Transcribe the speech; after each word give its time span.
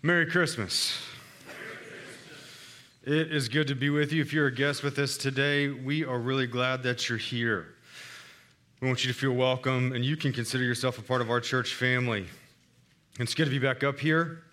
Merry 0.00 0.26
Christmas. 0.26 0.96
It 3.02 3.32
is 3.32 3.48
good 3.48 3.66
to 3.66 3.74
be 3.74 3.90
with 3.90 4.12
you. 4.12 4.22
If 4.22 4.32
you're 4.32 4.46
a 4.46 4.54
guest 4.54 4.84
with 4.84 4.96
us 5.00 5.16
today, 5.16 5.70
we 5.70 6.04
are 6.04 6.20
really 6.20 6.46
glad 6.46 6.84
that 6.84 7.08
you're 7.08 7.18
here. 7.18 7.74
We 8.80 8.86
want 8.86 9.04
you 9.04 9.12
to 9.12 9.18
feel 9.18 9.32
welcome, 9.32 9.92
and 9.92 10.04
you 10.04 10.16
can 10.16 10.32
consider 10.32 10.62
yourself 10.62 11.00
a 11.00 11.02
part 11.02 11.20
of 11.20 11.30
our 11.30 11.40
church 11.40 11.74
family. 11.74 12.26
It's 13.18 13.34
good 13.34 13.46
to 13.46 13.50
be 13.50 13.58
back 13.58 13.82
up 13.82 13.98
here. 13.98 14.44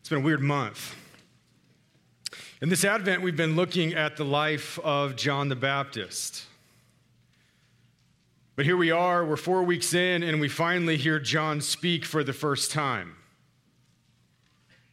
It's 0.00 0.08
been 0.08 0.18
a 0.18 0.24
weird 0.24 0.42
month. 0.42 0.96
In 2.60 2.68
this 2.68 2.84
Advent, 2.84 3.22
we've 3.22 3.36
been 3.36 3.54
looking 3.54 3.94
at 3.94 4.16
the 4.16 4.24
life 4.24 4.80
of 4.80 5.14
John 5.14 5.48
the 5.48 5.54
Baptist. 5.54 6.42
But 8.56 8.64
here 8.64 8.76
we 8.76 8.90
are, 8.90 9.24
we're 9.24 9.36
four 9.36 9.62
weeks 9.62 9.94
in, 9.94 10.24
and 10.24 10.40
we 10.40 10.48
finally 10.48 10.96
hear 10.96 11.20
John 11.20 11.60
speak 11.60 12.04
for 12.04 12.24
the 12.24 12.32
first 12.32 12.72
time. 12.72 13.14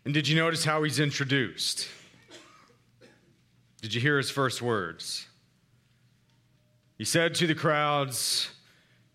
And 0.05 0.13
did 0.13 0.27
you 0.27 0.35
notice 0.35 0.65
how 0.65 0.83
he's 0.83 0.99
introduced? 0.99 1.87
Did 3.81 3.93
you 3.93 4.01
hear 4.01 4.17
his 4.17 4.29
first 4.29 4.61
words? 4.61 5.27
He 6.97 7.05
said 7.05 7.35
to 7.35 7.47
the 7.47 7.55
crowds, 7.55 8.49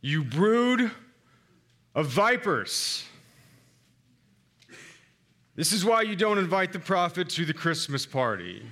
You 0.00 0.24
brood 0.24 0.90
of 1.94 2.06
vipers. 2.06 3.04
This 5.56 5.72
is 5.72 5.84
why 5.84 6.02
you 6.02 6.14
don't 6.14 6.38
invite 6.38 6.72
the 6.72 6.78
prophet 6.78 7.28
to 7.30 7.44
the 7.44 7.52
Christmas 7.52 8.06
party. 8.06 8.62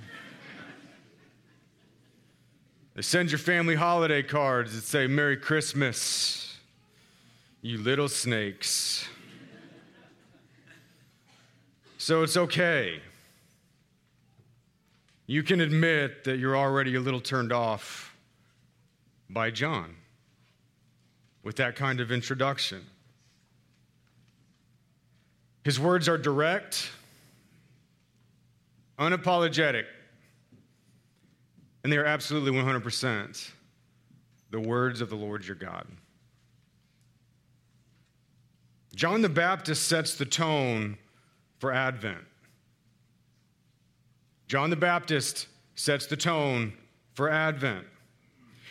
They 2.95 3.01
send 3.01 3.29
your 3.29 3.39
family 3.39 3.75
holiday 3.75 4.23
cards 4.23 4.73
that 4.73 4.83
say, 4.83 5.05
Merry 5.05 5.37
Christmas, 5.37 6.57
you 7.61 7.77
little 7.77 8.09
snakes. 8.09 9.07
So 12.07 12.23
it's 12.23 12.37
okay. 12.37 13.01
You 15.25 15.43
can 15.43 15.59
admit 15.59 16.23
that 16.23 16.39
you're 16.39 16.55
already 16.55 16.95
a 16.95 17.01
little 17.01 17.19
turned 17.19 17.51
off 17.51 18.15
by 19.29 19.51
John 19.51 19.93
with 21.43 21.57
that 21.57 21.75
kind 21.75 21.99
of 21.99 22.09
introduction. 22.09 22.81
His 25.65 25.81
words 25.81 26.07
are 26.07 26.17
direct, 26.17 26.91
unapologetic, 28.97 29.83
and 31.83 31.91
they 31.91 31.97
are 31.97 32.05
absolutely 32.05 32.53
100% 32.53 33.49
the 34.51 34.61
words 34.61 35.01
of 35.01 35.09
the 35.09 35.17
Lord 35.17 35.45
your 35.45 35.57
God. 35.57 35.85
John 38.95 39.21
the 39.21 39.27
Baptist 39.27 39.89
sets 39.89 40.15
the 40.15 40.25
tone 40.25 40.97
for 41.59 41.71
Advent. 41.71 42.23
John 44.47 44.69
the 44.69 44.75
Baptist 44.75 45.47
sets 45.75 46.05
the 46.05 46.17
tone 46.17 46.73
for 47.13 47.29
Advent. 47.29 47.85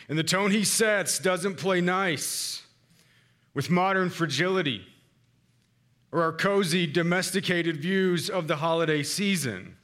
And 0.09 0.17
the 0.17 0.23
tone 0.23 0.51
he 0.51 0.63
sets 0.63 1.19
doesn't 1.19 1.55
play 1.55 1.81
nice 1.81 2.65
with 3.53 3.69
modern 3.69 4.09
fragility 4.09 4.85
or 6.11 6.21
our 6.21 6.31
cozy, 6.31 6.87
domesticated 6.87 7.81
views 7.81 8.29
of 8.29 8.47
the 8.47 8.57
holiday 8.57 9.03
season. 9.03 9.75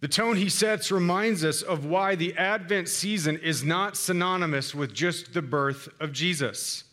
The 0.00 0.08
tone 0.08 0.36
he 0.36 0.50
sets 0.50 0.92
reminds 0.92 1.44
us 1.44 1.62
of 1.62 1.86
why 1.86 2.14
the 2.14 2.36
Advent 2.36 2.88
season 2.88 3.38
is 3.38 3.64
not 3.64 3.96
synonymous 3.96 4.74
with 4.74 4.92
just 4.92 5.32
the 5.32 5.42
birth 5.42 5.88
of 5.98 6.12
Jesus. 6.12 6.84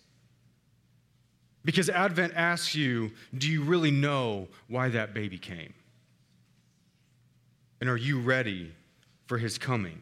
Because 1.65 1.89
Advent 1.89 2.33
asks 2.35 2.75
you, 2.75 3.11
do 3.37 3.49
you 3.49 3.63
really 3.63 3.91
know 3.91 4.47
why 4.67 4.89
that 4.89 5.13
baby 5.13 5.37
came? 5.37 5.73
And 7.79 7.89
are 7.89 7.97
you 7.97 8.19
ready 8.19 8.73
for 9.27 9.37
his 9.37 9.57
coming? 9.57 9.99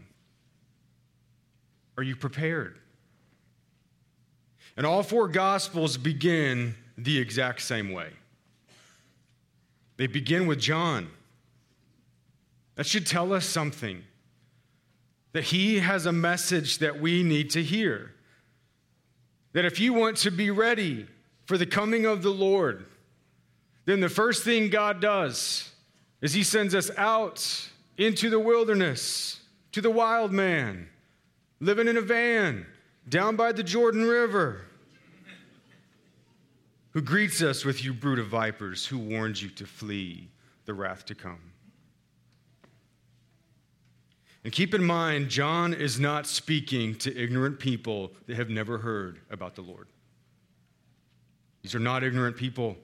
Are 1.98 2.04
you 2.04 2.16
prepared? 2.16 2.77
And 4.76 4.86
all 4.86 5.04
four 5.04 5.27
Gospels 5.27 5.98
begin 5.98 6.76
the 6.98 7.20
exact 7.20 7.61
same 7.61 7.92
way. 7.92 8.10
They 9.98 10.08
begin 10.08 10.48
with 10.48 10.60
John. 10.60 11.10
That 12.76 12.88
should 12.88 13.05
tell 13.05 13.33
us 13.33 13.45
something 13.45 14.04
that 15.33 15.43
he 15.43 15.80
has 15.80 16.05
a 16.05 16.11
message 16.11 16.80
that 16.80 16.99
we 16.99 17.23
need 17.23 17.52
to 17.52 17.64
hear. 17.64 18.11
That 19.54 19.66
if 19.66 19.80
you 19.80 19.93
want 19.93 20.17
to 20.17 20.32
be 20.32 20.49
ready 20.49 21.08
for 21.52 21.58
the 21.58 21.66
coming 21.66 22.06
of 22.06 22.23
the 22.23 22.30
Lord, 22.30 22.86
then 23.84 24.00
the 24.00 24.08
first 24.08 24.45
thing 24.45 24.70
God 24.70 25.02
does 25.02 25.70
is 26.22 26.32
He 26.32 26.44
sends 26.44 26.73
us 26.73 26.89
out 26.95 27.70
into 27.98 28.30
the 28.30 28.39
wilderness 28.39 29.42
to 29.73 29.82
the 29.82 29.92
wild 29.92 30.32
man, 30.32 30.88
living 31.60 31.90
in 31.90 31.98
a 31.98 32.02
van 32.02 32.66
down 33.10 33.36
by 33.36 33.52
the 33.52 33.64
Jordan 33.64 34.06
River, 34.06 34.61
who 36.92 37.02
greets 37.02 37.42
us 37.42 37.66
with, 37.66 37.84
You 37.84 37.94
brood 37.94 38.20
of 38.20 38.28
vipers, 38.28 38.86
who 38.86 38.98
warns 38.98 39.44
you 39.44 39.50
to 39.50 39.66
flee 39.66 40.30
the 40.64 40.73
wrath 40.73 41.06
to 41.08 41.16
come. 41.16 41.52
And 44.45 44.54
keep 44.54 44.73
in 44.73 44.86
mind, 44.86 45.28
John 45.28 45.73
is 45.73 46.00
not 46.00 46.28
speaking 46.28 46.95
to 47.00 47.14
ignorant 47.14 47.60
people 47.60 48.14
that 48.28 48.38
have 48.38 48.50
never 48.50 48.78
heard 48.78 49.20
about 49.30 49.56
the 49.56 49.64
Lord. 49.64 49.90
These 51.61 51.76
are 51.76 51.80
not 51.80 52.04
ignorant 52.04 52.38
people. 52.38 52.77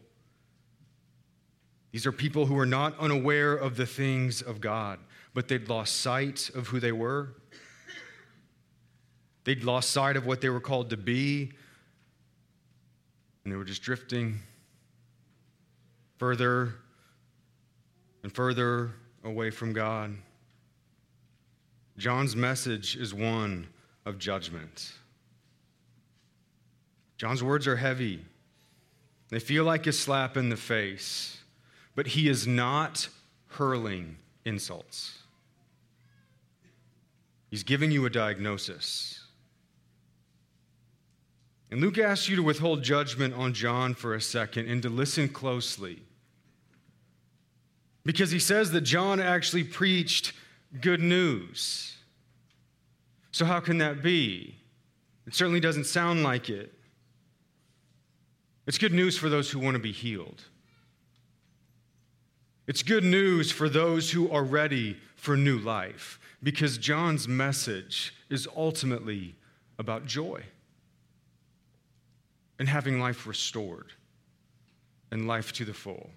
These 1.92 2.06
are 2.06 2.12
people 2.12 2.46
who 2.46 2.58
are 2.60 2.66
not 2.66 2.98
unaware 3.00 3.56
of 3.56 3.76
the 3.76 3.86
things 3.86 4.42
of 4.42 4.62
God, 4.62 5.00
but 5.34 5.48
they'd 5.48 5.68
lost 5.68 6.02
sight 6.02 6.50
of 6.54 6.68
who 6.68 6.80
they 6.80 6.92
were. 6.92 7.30
They'd 9.46 9.64
lost 9.64 9.92
sight 9.92 10.18
of 10.18 10.26
what 10.26 10.42
they 10.42 10.50
were 10.50 10.60
called 10.60 10.90
to 10.90 10.98
be, 10.98 11.52
and 13.44 13.54
they 13.54 13.56
were 13.56 13.64
just 13.64 13.82
drifting 13.82 14.40
further 16.18 16.74
and 18.24 18.32
further 18.32 18.92
away 19.24 19.50
from 19.50 19.72
God. 19.72 20.16
John's 21.98 22.36
message 22.36 22.96
is 22.98 23.14
one 23.14 23.68
of 24.06 24.20
judgment. 24.20 24.94
John's 27.18 27.42
words 27.42 27.68
are 27.68 27.78
heavy. 27.78 28.24
They 29.30 29.40
feel 29.40 29.64
like 29.64 29.88
a 29.88 29.92
slap 29.92 30.38
in 30.38 30.50
the 30.50 30.58
face, 30.58 31.38
but 31.96 32.08
he 32.08 32.30
is 32.30 32.48
not 32.48 33.10
hurling 33.48 34.18
insults. 34.46 35.20
He's 37.50 37.64
giving 37.64 37.92
you 37.92 38.06
a 38.06 38.10
diagnosis. 38.10 39.24
And 41.70 41.82
Luke 41.82 41.98
asks 41.98 42.30
you 42.30 42.38
to 42.38 42.44
withhold 42.44 42.84
judgment 42.84 43.34
on 43.34 43.54
John 43.54 43.94
for 43.94 44.14
a 44.16 44.22
second 44.22 44.70
and 44.70 44.82
to 44.84 44.90
listen 44.90 45.28
closely. 45.28 46.02
Because 48.06 48.32
he 48.32 48.40
says 48.40 48.72
that 48.72 48.82
John 48.82 49.20
actually 49.20 49.66
preached 49.66 50.32
good 50.80 51.02
news. 51.02 51.96
So, 53.32 53.46
how 53.46 53.60
can 53.60 53.80
that 53.80 54.02
be? 54.02 54.56
It 55.26 55.36
certainly 55.36 55.60
doesn't 55.60 55.86
sound 55.86 56.24
like 56.24 56.50
it. 56.50 56.74
It's 58.68 58.78
good 58.78 58.94
news 58.94 59.18
for 59.18 59.30
those 59.30 59.50
who 59.50 59.60
want 59.60 59.76
to 59.76 59.80
be 59.82 59.94
healed. 59.94 60.44
It's 62.68 62.84
good 62.84 63.06
news 63.06 63.50
for 63.50 63.70
those 63.70 64.12
who 64.12 64.30
are 64.30 64.44
ready 64.44 64.98
for 65.16 65.38
new 65.38 65.58
life 65.58 66.20
because 66.44 66.78
John's 66.78 67.28
message 67.28 68.14
is 68.30 68.46
ultimately 68.56 69.36
about 69.80 70.06
joy 70.06 70.44
and 72.60 72.68
having 72.68 73.00
life 73.00 73.26
restored 73.26 73.94
and 75.12 75.28
life 75.28 75.54
to 75.54 75.64
the 75.64 75.74
full. 75.74 76.10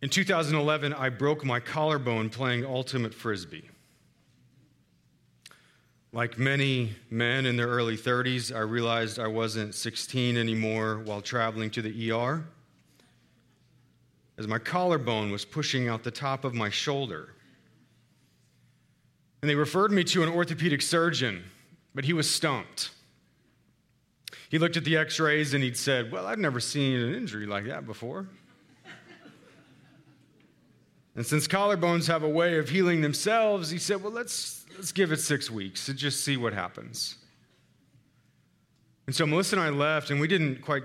In 0.00 0.08
2011, 0.08 0.92
I 0.92 1.08
broke 1.08 1.44
my 1.44 1.60
collarbone 1.60 2.30
playing 2.30 2.66
ultimate 2.66 3.14
frisbee. 3.14 3.68
Like 6.14 6.38
many 6.38 6.94
men 7.08 7.46
in 7.46 7.56
their 7.56 7.68
early 7.68 7.96
30s, 7.96 8.54
I 8.54 8.60
realized 8.60 9.18
I 9.18 9.28
wasn't 9.28 9.74
16 9.74 10.36
anymore 10.36 10.98
while 10.98 11.22
traveling 11.22 11.70
to 11.70 11.80
the 11.80 12.12
ER, 12.12 12.44
as 14.36 14.46
my 14.46 14.58
collarbone 14.58 15.30
was 15.30 15.46
pushing 15.46 15.88
out 15.88 16.02
the 16.02 16.10
top 16.10 16.44
of 16.44 16.52
my 16.52 16.68
shoulder. 16.68 17.30
And 19.40 19.48
they 19.48 19.54
referred 19.54 19.90
me 19.90 20.04
to 20.04 20.22
an 20.22 20.28
orthopedic 20.28 20.82
surgeon, 20.82 21.44
but 21.94 22.04
he 22.04 22.12
was 22.12 22.30
stumped. 22.30 22.90
He 24.50 24.58
looked 24.58 24.76
at 24.76 24.84
the 24.84 24.98
x 24.98 25.18
rays 25.18 25.54
and 25.54 25.64
he'd 25.64 25.78
said, 25.78 26.12
Well, 26.12 26.26
I've 26.26 26.38
never 26.38 26.60
seen 26.60 27.00
an 27.00 27.14
injury 27.14 27.46
like 27.46 27.64
that 27.64 27.86
before. 27.86 28.28
And 31.14 31.26
since 31.26 31.46
collarbones 31.46 32.06
have 32.06 32.22
a 32.22 32.28
way 32.28 32.58
of 32.58 32.70
healing 32.70 33.02
themselves, 33.02 33.70
he 33.70 33.78
said, 33.78 34.02
Well, 34.02 34.12
let's 34.12 34.64
let's 34.76 34.92
give 34.92 35.12
it 35.12 35.20
six 35.20 35.50
weeks 35.50 35.86
to 35.86 35.94
just 35.94 36.24
see 36.24 36.36
what 36.36 36.52
happens. 36.54 37.16
And 39.06 39.14
so 39.14 39.26
Melissa 39.26 39.56
and 39.56 39.64
I 39.64 39.68
left, 39.68 40.10
and 40.10 40.20
we 40.20 40.28
didn't 40.28 40.62
quite 40.62 40.84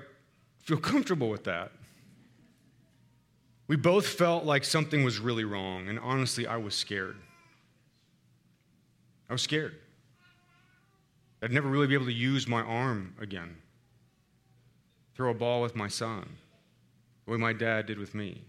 feel 0.63 0.77
comfortable 0.91 1.29
with 1.29 1.45
that. 1.45 1.71
We 3.67 3.75
both 3.75 4.07
felt 4.07 4.45
like 4.45 4.63
something 4.63 5.03
was 5.03 5.19
really 5.19 5.43
wrong, 5.43 5.89
and 5.89 5.99
honestly, 5.99 6.47
I 6.47 6.57
was 6.57 6.73
scared. 6.73 7.17
I 9.29 9.33
was 9.33 9.41
scared. 9.41 9.75
I'd 11.41 11.51
never 11.51 11.67
really 11.67 11.87
be 11.87 11.93
able 11.93 12.05
to 12.05 12.13
use 12.13 12.47
my 12.47 12.61
arm 12.61 13.13
again, 13.19 13.57
throw 15.15 15.31
a 15.31 15.33
ball 15.33 15.61
with 15.61 15.75
my 15.75 15.87
son, 15.87 16.37
the 17.25 17.31
way 17.31 17.37
my 17.37 17.53
dad 17.53 17.85
did 17.85 17.99
with 17.99 18.15
me. 18.15 18.41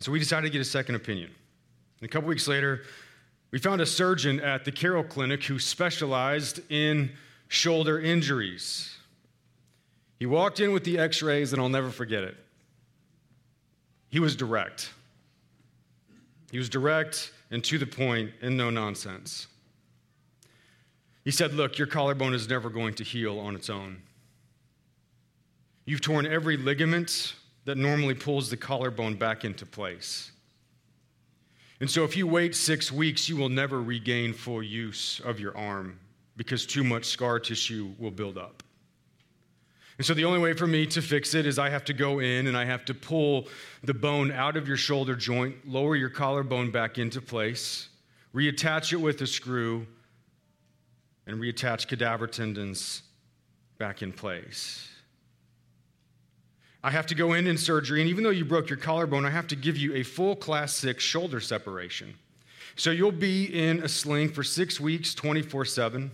So 0.00 0.10
we 0.10 0.18
decided 0.18 0.46
to 0.46 0.50
get 0.50 0.60
a 0.60 0.64
second 0.64 0.94
opinion. 0.94 1.30
And 2.00 2.08
a 2.08 2.12
couple 2.12 2.28
weeks 2.28 2.48
later, 2.48 2.82
we 3.50 3.58
found 3.58 3.80
a 3.80 3.86
surgeon 3.86 4.40
at 4.40 4.64
the 4.64 4.72
Carrell 4.72 5.06
Clinic 5.06 5.44
who 5.44 5.58
specialized 5.58 6.60
in 6.70 7.10
shoulder 7.48 8.00
injuries. 8.00 8.96
He 10.18 10.26
walked 10.26 10.60
in 10.60 10.72
with 10.72 10.84
the 10.84 10.98
x 10.98 11.22
rays, 11.22 11.52
and 11.52 11.60
I'll 11.60 11.68
never 11.68 11.90
forget 11.90 12.24
it. 12.24 12.36
He 14.08 14.20
was 14.20 14.36
direct. 14.36 14.90
He 16.50 16.58
was 16.58 16.68
direct 16.68 17.32
and 17.50 17.62
to 17.64 17.78
the 17.78 17.86
point 17.86 18.30
and 18.40 18.56
no 18.56 18.70
nonsense. 18.70 19.46
He 21.24 21.30
said, 21.30 21.52
Look, 21.54 21.78
your 21.78 21.86
collarbone 21.86 22.34
is 22.34 22.48
never 22.48 22.70
going 22.70 22.94
to 22.94 23.04
heal 23.04 23.38
on 23.38 23.54
its 23.54 23.68
own. 23.68 24.02
You've 25.84 26.00
torn 26.00 26.26
every 26.26 26.56
ligament 26.56 27.34
that 27.64 27.76
normally 27.76 28.14
pulls 28.14 28.50
the 28.50 28.56
collarbone 28.56 29.14
back 29.14 29.44
into 29.44 29.66
place. 29.66 30.32
And 31.80 31.90
so, 31.90 32.04
if 32.04 32.16
you 32.16 32.26
wait 32.26 32.54
six 32.54 32.92
weeks, 32.92 33.28
you 33.28 33.36
will 33.36 33.48
never 33.48 33.80
regain 33.80 34.34
full 34.34 34.62
use 34.62 35.20
of 35.24 35.40
your 35.40 35.56
arm 35.56 35.98
because 36.36 36.66
too 36.66 36.84
much 36.84 37.06
scar 37.06 37.38
tissue 37.38 37.92
will 37.98 38.10
build 38.10 38.36
up. 38.36 38.62
And 39.96 40.06
so, 40.06 40.12
the 40.12 40.26
only 40.26 40.40
way 40.40 40.52
for 40.52 40.66
me 40.66 40.86
to 40.88 41.00
fix 41.00 41.34
it 41.34 41.46
is 41.46 41.58
I 41.58 41.70
have 41.70 41.84
to 41.86 41.94
go 41.94 42.18
in 42.18 42.46
and 42.46 42.56
I 42.56 42.66
have 42.66 42.84
to 42.86 42.94
pull 42.94 43.48
the 43.82 43.94
bone 43.94 44.30
out 44.30 44.58
of 44.58 44.68
your 44.68 44.76
shoulder 44.76 45.14
joint, 45.14 45.56
lower 45.66 45.96
your 45.96 46.10
collarbone 46.10 46.70
back 46.70 46.98
into 46.98 47.22
place, 47.22 47.88
reattach 48.34 48.92
it 48.92 48.96
with 48.96 49.22
a 49.22 49.26
screw, 49.26 49.86
and 51.26 51.40
reattach 51.40 51.88
cadaver 51.88 52.26
tendons 52.26 53.02
back 53.78 54.02
in 54.02 54.12
place. 54.12 54.89
I 56.82 56.90
have 56.90 57.06
to 57.06 57.14
go 57.14 57.34
in 57.34 57.46
in 57.46 57.58
surgery, 57.58 58.00
and 58.00 58.08
even 58.08 58.24
though 58.24 58.30
you 58.30 58.44
broke 58.44 58.70
your 58.70 58.78
collarbone, 58.78 59.26
I 59.26 59.30
have 59.30 59.46
to 59.48 59.56
give 59.56 59.76
you 59.76 59.94
a 59.94 60.02
full 60.02 60.34
class 60.34 60.72
six 60.72 61.04
shoulder 61.04 61.40
separation. 61.40 62.14
So 62.76 62.90
you'll 62.90 63.12
be 63.12 63.44
in 63.44 63.82
a 63.82 63.88
sling 63.88 64.30
for 64.30 64.42
six 64.42 64.80
weeks, 64.80 65.14
24 65.14 65.66
7. 65.66 66.10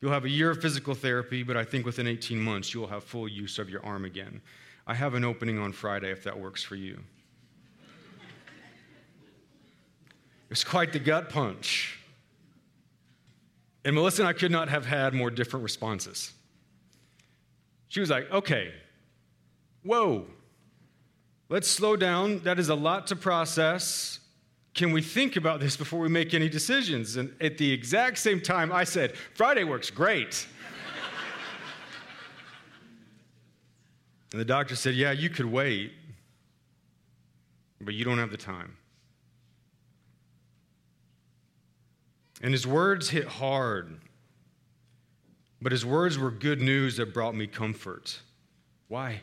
You'll 0.00 0.12
have 0.12 0.24
a 0.24 0.28
year 0.28 0.50
of 0.50 0.60
physical 0.60 0.94
therapy, 0.94 1.42
but 1.42 1.56
I 1.56 1.64
think 1.64 1.86
within 1.86 2.06
18 2.06 2.38
months, 2.38 2.74
you'll 2.74 2.88
have 2.88 3.04
full 3.04 3.28
use 3.28 3.58
of 3.58 3.70
your 3.70 3.84
arm 3.84 4.04
again. 4.04 4.40
I 4.86 4.94
have 4.94 5.14
an 5.14 5.24
opening 5.24 5.58
on 5.58 5.72
Friday 5.72 6.10
if 6.10 6.24
that 6.24 6.38
works 6.38 6.62
for 6.62 6.74
you. 6.74 6.98
It's 10.50 10.64
quite 10.64 10.92
the 10.92 10.98
gut 10.98 11.28
punch. 11.28 11.98
And 13.84 13.94
Melissa 13.94 14.22
and 14.22 14.28
I 14.28 14.32
could 14.32 14.50
not 14.50 14.68
have 14.68 14.84
had 14.84 15.14
more 15.14 15.30
different 15.30 15.62
responses. 15.62 16.32
She 17.88 18.00
was 18.00 18.10
like, 18.10 18.30
okay, 18.30 18.72
whoa, 19.86 20.26
let's 21.48 21.68
slow 21.68 21.96
down. 21.96 22.40
That 22.40 22.58
is 22.58 22.68
a 22.68 22.74
lot 22.74 23.06
to 23.08 23.16
process. 23.16 24.20
Can 24.74 24.92
we 24.92 25.00
think 25.00 25.36
about 25.36 25.60
this 25.60 25.76
before 25.76 26.00
we 26.00 26.08
make 26.08 26.34
any 26.34 26.48
decisions? 26.48 27.16
And 27.16 27.34
at 27.40 27.56
the 27.56 27.72
exact 27.72 28.18
same 28.18 28.40
time, 28.40 28.72
I 28.72 28.84
said, 28.84 29.16
Friday 29.34 29.64
works 29.64 29.90
great. 29.90 30.46
and 34.32 34.40
the 34.40 34.44
doctor 34.44 34.76
said, 34.76 34.94
Yeah, 34.94 35.12
you 35.12 35.30
could 35.30 35.46
wait, 35.46 35.92
but 37.80 37.94
you 37.94 38.04
don't 38.04 38.18
have 38.18 38.30
the 38.30 38.36
time. 38.36 38.76
And 42.42 42.52
his 42.52 42.66
words 42.66 43.08
hit 43.08 43.26
hard, 43.26 43.98
but 45.62 45.72
his 45.72 45.86
words 45.86 46.18
were 46.18 46.30
good 46.30 46.60
news 46.60 46.98
that 46.98 47.14
brought 47.14 47.34
me 47.34 47.46
comfort. 47.46 48.20
Why? 48.88 49.22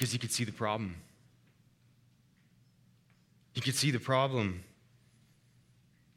Because 0.00 0.12
he 0.12 0.18
could 0.18 0.32
see 0.32 0.44
the 0.44 0.52
problem. 0.52 0.96
He 3.52 3.60
could 3.60 3.74
see 3.74 3.90
the 3.90 4.00
problem. 4.00 4.64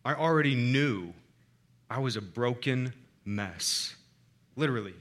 I 0.05 0.13
already 0.13 0.55
knew 0.55 1.13
I 1.89 1.99
was 1.99 2.15
a 2.15 2.21
broken 2.21 2.93
mess, 3.25 3.97
literally. 4.55 4.93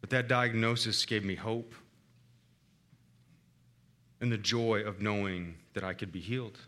But 0.00 0.10
that 0.10 0.26
diagnosis 0.26 1.04
gave 1.04 1.24
me 1.24 1.36
hope 1.36 1.72
and 4.20 4.32
the 4.32 4.36
joy 4.36 4.80
of 4.80 5.00
knowing 5.00 5.54
that 5.74 5.84
I 5.84 5.94
could 5.94 6.10
be 6.10 6.18
healed. 6.18 6.58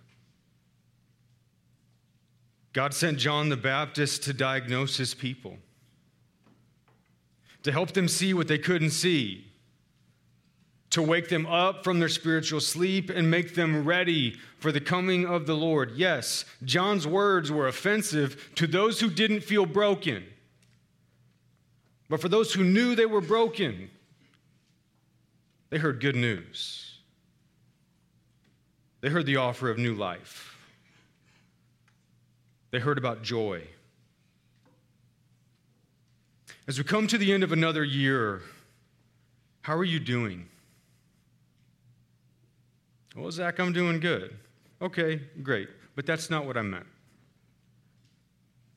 God 2.72 2.94
sent 2.94 3.18
John 3.18 3.48
the 3.48 3.56
Baptist 3.56 4.22
to 4.22 4.32
diagnose 4.32 4.96
his 4.96 5.14
people, 5.14 5.56
to 7.64 7.72
help 7.72 7.90
them 7.90 8.06
see 8.06 8.32
what 8.34 8.46
they 8.46 8.58
couldn't 8.58 8.90
see, 8.90 9.46
to 10.90 11.02
wake 11.02 11.28
them 11.28 11.46
up 11.46 11.84
from 11.84 11.98
their 11.98 12.08
spiritual 12.08 12.60
sleep 12.60 13.10
and 13.10 13.30
make 13.30 13.54
them 13.54 13.84
ready 13.84 14.36
for 14.58 14.72
the 14.72 14.80
coming 14.80 15.26
of 15.26 15.46
the 15.46 15.54
Lord. 15.54 15.92
Yes, 15.96 16.44
John's 16.64 17.06
words 17.06 17.52
were 17.52 17.68
offensive 17.68 18.50
to 18.54 18.66
those 18.66 19.00
who 19.00 19.10
didn't 19.10 19.40
feel 19.40 19.66
broken. 19.66 20.24
But 22.08 22.20
for 22.20 22.28
those 22.28 22.54
who 22.54 22.64
knew 22.64 22.94
they 22.94 23.06
were 23.06 23.20
broken, 23.20 23.90
they 25.70 25.78
heard 25.78 26.00
good 26.00 26.16
news. 26.16 26.98
They 29.00 29.10
heard 29.10 29.26
the 29.26 29.36
offer 29.36 29.68
of 29.70 29.78
new 29.78 29.94
life. 29.94 30.56
They 32.70 32.78
heard 32.78 32.98
about 32.98 33.22
joy. 33.22 33.62
As 36.66 36.78
we 36.78 36.84
come 36.84 37.06
to 37.06 37.18
the 37.18 37.32
end 37.32 37.42
of 37.42 37.52
another 37.52 37.84
year, 37.84 38.42
how 39.62 39.76
are 39.76 39.84
you 39.84 40.00
doing? 40.00 40.48
Well, 43.18 43.32
Zach, 43.32 43.58
I'm 43.58 43.72
doing 43.72 43.98
good. 43.98 44.36
Okay, 44.80 45.20
great. 45.42 45.68
But 45.96 46.06
that's 46.06 46.30
not 46.30 46.46
what 46.46 46.56
I 46.56 46.62
meant. 46.62 46.86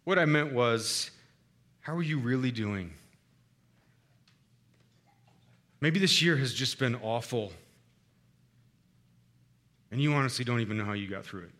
What 0.03 0.17
I 0.17 0.25
meant 0.25 0.51
was, 0.51 1.11
how 1.81 1.95
are 1.95 2.01
you 2.01 2.17
really 2.17 2.51
doing? 2.51 2.91
Maybe 5.79 5.99
this 5.99 6.21
year 6.21 6.35
has 6.37 6.53
just 6.53 6.79
been 6.79 6.95
awful, 7.03 7.51
and 9.91 10.01
you 10.01 10.13
honestly 10.13 10.43
don't 10.43 10.59
even 10.59 10.77
know 10.77 10.85
how 10.85 10.93
you 10.93 11.07
got 11.07 11.23
through 11.23 11.43
it. 11.43 11.51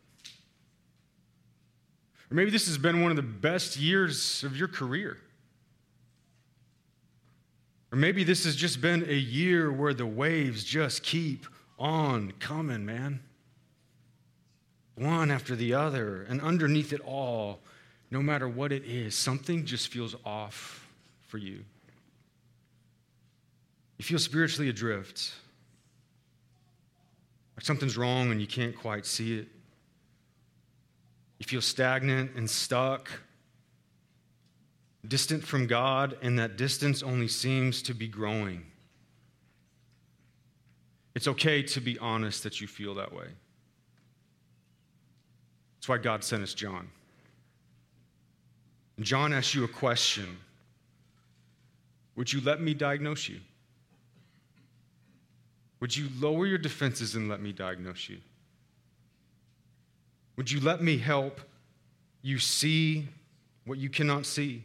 Or 2.32 2.36
maybe 2.36 2.50
this 2.50 2.66
has 2.66 2.80
been 2.80 3.02
one 3.02 3.12
of 3.12 3.16
the 3.16 3.22
best 3.22 3.78
years 3.78 4.44
of 4.44 4.58
your 4.58 4.68
career. 4.68 5.18
Or 7.92 7.98
maybe 7.98 8.24
this 8.24 8.46
has 8.46 8.56
just 8.56 8.82
been 8.82 9.04
a 9.08 9.14
year 9.14 9.72
where 9.72 9.94
the 9.94 10.06
waves 10.06 10.64
just 10.64 11.04
keep 11.04 11.46
on 11.82 12.32
coming, 12.40 12.86
man. 12.86 13.20
One 14.96 15.32
after 15.32 15.56
the 15.56 15.74
other. 15.74 16.24
And 16.30 16.40
underneath 16.40 16.94
it 16.94 17.02
all, 17.02 17.60
no 18.12 18.22
matter 18.22 18.48
what 18.48 18.72
it 18.72 18.86
is, 18.86 19.16
something 19.16 19.66
just 19.66 19.88
feels 19.88 20.16
off 20.24 20.88
for 21.28 21.40
you. 21.40 21.66
You 23.98 24.06
feel 24.06 24.20
spiritually 24.20 24.70
adrift. 24.70 25.34
Like 27.58 27.66
something's 27.66 27.98
wrong 27.98 28.32
and 28.32 28.40
you 28.40 28.48
can't 28.48 28.76
quite 28.76 29.06
see 29.06 29.40
it. 29.40 29.48
You 31.40 31.46
feel 31.46 31.62
stagnant 31.62 32.36
and 32.36 32.48
stuck, 32.48 33.10
distant 35.08 35.44
from 35.44 35.66
God, 35.66 36.16
and 36.22 36.38
that 36.38 36.58
distance 36.58 37.02
only 37.02 37.28
seems 37.28 37.82
to 37.84 37.96
be 37.96 38.08
growing. 38.08 38.71
It's 41.14 41.28
okay 41.28 41.62
to 41.64 41.82
be 41.82 41.98
honest 42.00 42.44
that 42.44 42.62
you 42.62 42.68
feel 42.68 42.96
that 42.96 43.14
way. 43.14 43.28
That's 45.76 45.90
why 45.90 45.98
God 45.98 46.24
sent 46.24 46.44
us 46.44 46.54
John. 46.54 46.90
And 48.98 49.06
John 49.06 49.34
asks 49.34 49.56
you 49.56 49.64
a 49.64 49.68
question 49.68 50.38
Would 52.16 52.32
you 52.32 52.42
let 52.42 52.62
me 52.62 52.74
diagnose 52.74 53.28
you? 53.28 53.40
Would 55.80 55.98
you 55.98 56.10
lower 56.20 56.46
your 56.46 56.60
defenses 56.60 57.16
and 57.16 57.28
let 57.28 57.42
me 57.42 57.52
diagnose 57.52 58.08
you? 58.08 58.20
Would 60.38 60.52
you 60.52 60.60
let 60.60 60.82
me 60.82 60.98
help 60.98 61.42
you 62.22 62.38
see 62.38 63.08
what 63.66 63.80
you 63.80 63.90
cannot 63.90 64.26
see? 64.26 64.64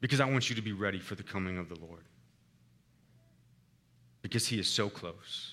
Because 0.00 0.20
I 0.20 0.24
want 0.24 0.48
you 0.48 0.56
to 0.56 0.62
be 0.62 0.72
ready 0.72 0.98
for 0.98 1.14
the 1.14 1.22
coming 1.22 1.58
of 1.58 1.68
the 1.68 1.78
Lord 1.78 2.04
because 4.24 4.48
he 4.48 4.58
is 4.58 4.66
so 4.66 4.88
close. 4.88 5.52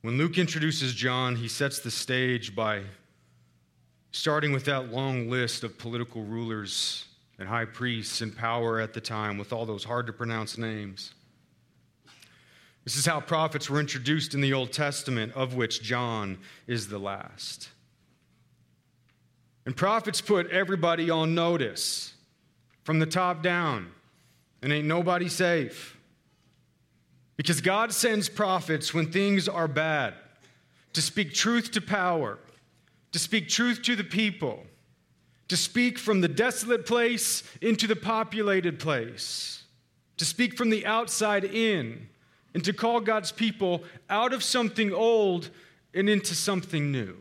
When 0.00 0.16
Luke 0.16 0.38
introduces 0.38 0.94
John, 0.94 1.36
he 1.36 1.48
sets 1.48 1.80
the 1.80 1.90
stage 1.90 2.56
by 2.56 2.80
starting 4.10 4.52
with 4.52 4.64
that 4.64 4.90
long 4.90 5.28
list 5.28 5.64
of 5.64 5.76
political 5.76 6.22
rulers 6.22 7.04
and 7.38 7.46
high 7.46 7.66
priests 7.66 8.22
in 8.22 8.32
power 8.32 8.80
at 8.80 8.94
the 8.94 9.02
time 9.02 9.36
with 9.36 9.52
all 9.52 9.66
those 9.66 9.84
hard 9.84 10.06
to 10.06 10.14
pronounce 10.14 10.56
names. 10.56 11.12
This 12.84 12.96
is 12.96 13.04
how 13.04 13.20
prophets 13.20 13.68
were 13.68 13.80
introduced 13.80 14.32
in 14.32 14.40
the 14.40 14.54
Old 14.54 14.72
Testament, 14.72 15.34
of 15.34 15.52
which 15.52 15.82
John 15.82 16.38
is 16.66 16.88
the 16.88 16.98
last. 16.98 17.68
And 19.66 19.76
prophets 19.76 20.22
put 20.22 20.50
everybody 20.50 21.10
on 21.10 21.34
notice 21.34 22.14
from 22.82 22.98
the 22.98 23.04
top 23.04 23.42
down, 23.42 23.92
and 24.62 24.72
ain't 24.72 24.86
nobody 24.86 25.28
safe. 25.28 25.96
Because 27.36 27.60
God 27.60 27.92
sends 27.92 28.28
prophets 28.28 28.92
when 28.92 29.12
things 29.12 29.48
are 29.48 29.68
bad 29.68 30.14
to 30.92 31.02
speak 31.02 31.32
truth 31.32 31.70
to 31.72 31.80
power, 31.80 32.38
to 33.12 33.18
speak 33.18 33.48
truth 33.48 33.82
to 33.82 33.94
the 33.94 34.04
people, 34.04 34.64
to 35.46 35.56
speak 35.56 35.98
from 35.98 36.20
the 36.20 36.28
desolate 36.28 36.84
place 36.86 37.42
into 37.62 37.86
the 37.86 37.96
populated 37.96 38.78
place, 38.78 39.62
to 40.16 40.24
speak 40.24 40.56
from 40.56 40.70
the 40.70 40.84
outside 40.84 41.44
in, 41.44 42.08
and 42.54 42.64
to 42.64 42.72
call 42.72 43.00
God's 43.00 43.30
people 43.30 43.84
out 44.10 44.32
of 44.32 44.42
something 44.42 44.92
old 44.92 45.50
and 45.94 46.08
into 46.08 46.34
something 46.34 46.90
new. 46.90 47.16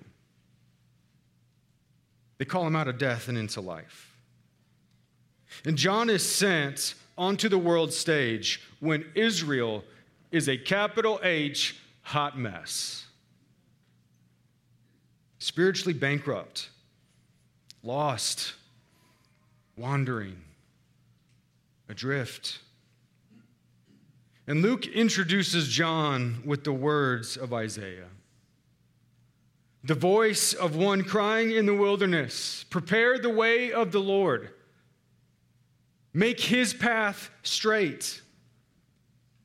They 2.38 2.46
call 2.46 2.64
them 2.64 2.76
out 2.76 2.88
of 2.88 2.98
death 2.98 3.28
and 3.28 3.38
into 3.38 3.62
life. 3.62 4.16
And 5.66 5.78
John 5.78 6.10
is 6.10 6.28
sent 6.28 6.96
onto 7.18 7.50
the 7.50 7.58
world 7.58 7.94
stage 7.94 8.62
when 8.80 9.06
Israel 9.16 9.84
is 10.32 10.48
a 10.48 10.58
capital 10.58 11.20
H 11.24 11.76
hot 12.02 12.38
mess. 12.38 13.06
Spiritually 15.40 15.94
bankrupt, 15.94 16.70
lost, 17.84 18.54
wandering, 19.78 20.42
adrift. 21.90 22.60
And 24.48 24.62
Luke 24.62 24.88
introduces 24.88 25.68
John 25.68 26.42
with 26.46 26.64
the 26.64 26.74
words 26.74 27.38
of 27.38 27.54
Isaiah 27.54 28.08
the 29.88 29.96
voice 29.96 30.54
of 30.54 30.76
one 30.76 31.02
crying 31.02 31.52
in 31.52 31.66
the 31.66 31.74
wilderness, 31.74 32.66
Prepare 32.70 33.20
the 33.20 33.30
way 33.30 33.72
of 33.72 33.94
the 33.94 34.02
Lord, 34.02 34.50
make 36.14 36.40
his 36.40 36.74
path 36.74 37.30
straight. 37.44 38.22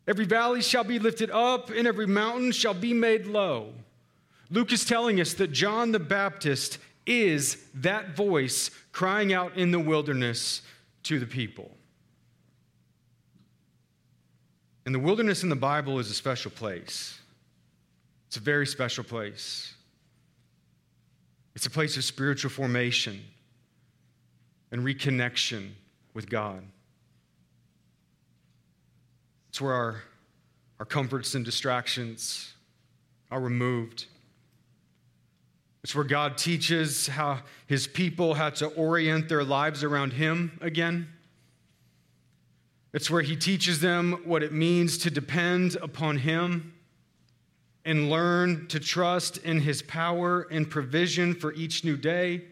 Every 0.06 0.24
valley 0.24 0.62
shall 0.62 0.84
be 0.84 0.98
lifted 0.98 1.30
up, 1.30 1.70
and 1.70 1.86
every 1.86 2.06
mountain 2.06 2.52
shall 2.52 2.74
be 2.74 2.92
made 2.92 3.26
low. 3.26 3.72
Luke 4.50 4.72
is 4.72 4.84
telling 4.84 5.20
us 5.20 5.34
that 5.34 5.52
John 5.52 5.92
the 5.92 6.00
Baptist 6.00 6.78
is 7.06 7.64
that 7.74 8.16
voice 8.16 8.70
crying 8.92 9.32
out 9.32 9.56
in 9.56 9.70
the 9.70 9.78
wilderness 9.78 10.62
to 11.04 11.18
the 11.18 11.26
people. 11.26 11.70
And 14.84 14.94
the 14.94 14.98
wilderness 14.98 15.42
in 15.42 15.48
the 15.48 15.56
Bible 15.56 15.98
is 15.98 16.10
a 16.10 16.14
special 16.14 16.50
place. 16.50 17.18
It's 18.26 18.36
a 18.36 18.40
very 18.40 18.66
special 18.66 19.04
place. 19.04 19.74
It's 21.54 21.66
a 21.66 21.70
place 21.70 21.96
of 21.96 22.04
spiritual 22.04 22.50
formation 22.50 23.20
and 24.70 24.82
reconnection 24.82 25.70
with 26.14 26.28
God. 26.28 26.64
It's 29.48 29.60
where 29.60 29.74
our, 29.74 30.02
our 30.78 30.86
comforts 30.86 31.34
and 31.34 31.44
distractions 31.44 32.54
are 33.30 33.40
removed. 33.40 34.06
It's 35.82 35.94
where 35.94 36.04
God 36.04 36.38
teaches 36.38 37.08
how 37.08 37.40
his 37.66 37.86
people 37.86 38.34
how 38.34 38.50
to 38.50 38.66
orient 38.68 39.28
their 39.28 39.42
lives 39.42 39.82
around 39.82 40.12
him 40.12 40.58
again. 40.60 41.08
It's 42.92 43.10
where 43.10 43.22
he 43.22 43.36
teaches 43.36 43.80
them 43.80 44.20
what 44.24 44.42
it 44.42 44.52
means 44.52 44.98
to 44.98 45.10
depend 45.10 45.76
upon 45.76 46.18
him 46.18 46.74
and 47.84 48.10
learn 48.10 48.68
to 48.68 48.78
trust 48.78 49.38
in 49.38 49.60
his 49.60 49.82
power 49.82 50.46
and 50.50 50.70
provision 50.70 51.34
for 51.34 51.52
each 51.54 51.84
new 51.84 51.96
day. 51.96 52.42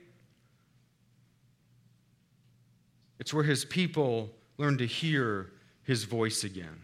It's 3.21 3.33
where 3.35 3.45
his 3.45 3.65
people 3.65 4.31
learn 4.59 4.79
to 4.79 4.87
hear 4.87 5.53
his 5.85 6.05
voice 6.05 6.43
again. 6.43 6.81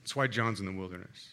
That's 0.00 0.16
why 0.16 0.26
John's 0.26 0.60
in 0.60 0.66
the 0.66 0.72
wilderness. 0.72 1.28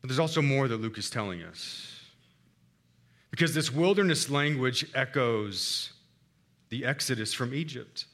But 0.00 0.08
there's 0.08 0.18
also 0.18 0.42
more 0.42 0.66
that 0.66 0.78
Luke 0.78 0.98
is 0.98 1.10
telling 1.10 1.42
us. 1.42 2.00
Because 3.30 3.54
this 3.54 3.72
wilderness 3.72 4.28
language 4.28 4.86
echoes 4.94 5.92
the 6.70 6.84
Exodus 6.84 7.32
from 7.32 7.54
Egypt, 7.54 8.06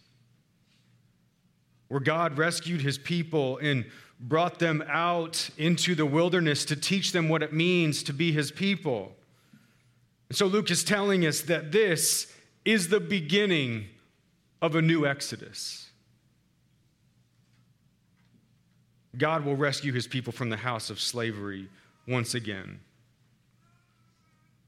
where 1.88 2.00
God 2.00 2.37
rescued 2.37 2.81
his 2.83 2.99
people 2.99 3.59
and 3.59 3.87
brought 4.19 4.59
them 4.59 4.83
out 4.88 5.50
into 5.57 5.95
the 5.95 6.07
wilderness 6.07 6.64
to 6.66 6.76
teach 6.76 7.12
them 7.12 7.28
what 7.28 7.43
it 7.43 7.52
means 7.52 8.02
to 8.02 8.12
be 8.12 8.33
his 8.33 8.50
people. 8.50 9.15
And 10.28 10.37
so 10.37 10.47
Luke 10.47 10.71
is 10.71 10.83
telling 10.83 11.26
us 11.26 11.42
that 11.42 11.73
this 11.73 12.33
is 12.64 12.88
the 12.88 13.00
beginning 13.00 13.87
of 14.61 14.75
a 14.75 14.83
new 14.83 15.06
Exodus. 15.06 15.88
God 19.16 19.45
will 19.45 19.56
rescue 19.56 19.92
his 19.92 20.06
people 20.06 20.33
from 20.33 20.50
the 20.50 20.56
house 20.56 20.90
of 20.90 21.00
slavery 21.00 21.68
once 22.06 22.35
again. 22.35 22.80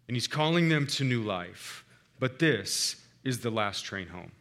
And 0.07 0.17
he's 0.17 0.27
calling 0.27 0.69
them 0.69 0.87
to 0.89 1.05
new 1.05 1.23
life. 1.23 1.85
But 2.19 2.39
this 2.39 2.97
is 3.25 3.41
the 3.41 3.51
last 3.51 3.85
train 3.85 4.09
home. 4.09 4.33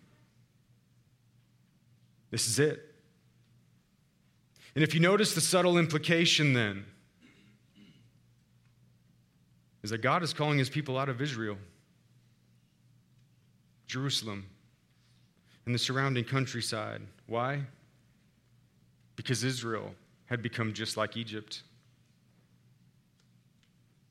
This 2.31 2.47
is 2.47 2.59
it. 2.59 2.95
And 4.75 4.83
if 4.83 4.93
you 4.93 5.00
notice 5.00 5.33
the 5.33 5.41
subtle 5.41 5.77
implication 5.77 6.53
then, 6.53 6.86
is 9.84 9.89
that 9.91 10.00
God 10.00 10.24
is 10.24 10.34
calling 10.34 10.57
his 10.57 10.69
people 10.69 10.98
out 10.98 11.10
of 11.10 11.22
Israel, 11.22 11.57
Jerusalem, 13.88 14.46
and 15.65 15.74
the 15.74 15.79
surrounding 15.79 16.24
countryside. 16.24 17.01
Why? 17.27 17.62
because 19.17 19.43
Israel 19.43 19.93
had 20.27 20.41
become 20.41 20.72
just 20.72 20.96
like 20.96 21.17
Egypt. 21.17 21.63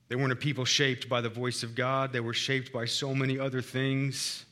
They 0.09 0.17
weren't 0.17 0.33
a 0.33 0.37
people 0.37 0.67
shaped 0.67 1.09
by 1.09 1.23
the 1.23 1.31
voice 1.31 1.63
of 1.63 1.75
God, 1.75 2.13
they 2.13 2.21
were 2.21 2.35
shaped 2.35 2.71
by 2.73 2.85
so 2.85 3.15
many 3.15 3.39
other 3.39 3.63
things, 3.63 4.45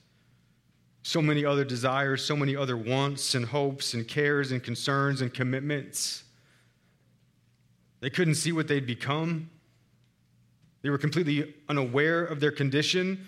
so 1.03 1.21
many 1.21 1.45
other 1.45 1.65
desires, 1.65 2.25
so 2.25 2.35
many 2.35 2.57
other 2.57 2.79
wants 2.79 3.35
and 3.35 3.45
hopes 3.45 3.93
and 3.93 4.09
cares 4.09 4.53
and 4.53 4.63
concerns 4.63 5.21
and 5.21 5.35
commitments. 5.35 6.25
They 8.01 8.11
couldn't 8.11 8.37
see 8.37 8.53
what 8.53 8.69
they'd 8.69 8.87
become. 8.87 9.51
They 10.85 10.91
were 10.91 10.99
completely 10.99 11.55
unaware 11.67 12.23
of 12.23 12.41
their 12.41 12.51
condition, 12.53 13.27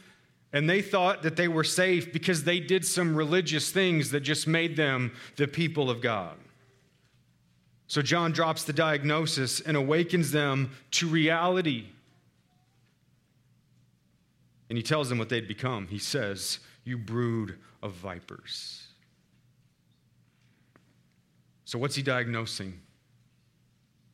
and 0.52 0.68
they 0.68 0.82
thought 0.82 1.22
that 1.22 1.36
they 1.36 1.48
were 1.48 1.64
safe 1.64 2.12
because 2.12 2.44
they 2.44 2.60
did 2.60 2.84
some 2.84 3.16
religious 3.16 3.70
things 3.72 4.10
that 4.10 4.20
just 4.20 4.46
made 4.46 4.76
them 4.76 5.14
the 5.36 5.48
people 5.48 5.88
of 5.88 6.02
God. 6.02 6.36
So 7.86 8.02
John 8.02 8.32
drops 8.32 8.64
the 8.64 8.75
diagnosis 8.75 9.60
and 9.60 9.75
awakens 9.75 10.32
them 10.32 10.70
to 10.92 11.08
reality. 11.08 11.86
And 14.68 14.76
he 14.76 14.82
tells 14.82 15.08
them 15.08 15.16
what 15.16 15.30
they'd 15.30 15.48
become. 15.48 15.86
He 15.86 15.98
says, 15.98 16.58
You 16.84 16.98
brood 16.98 17.56
of 17.82 17.92
vipers. 17.92 18.86
So, 21.64 21.78
what's 21.78 21.94
he 21.94 22.02
diagnosing? 22.02 22.80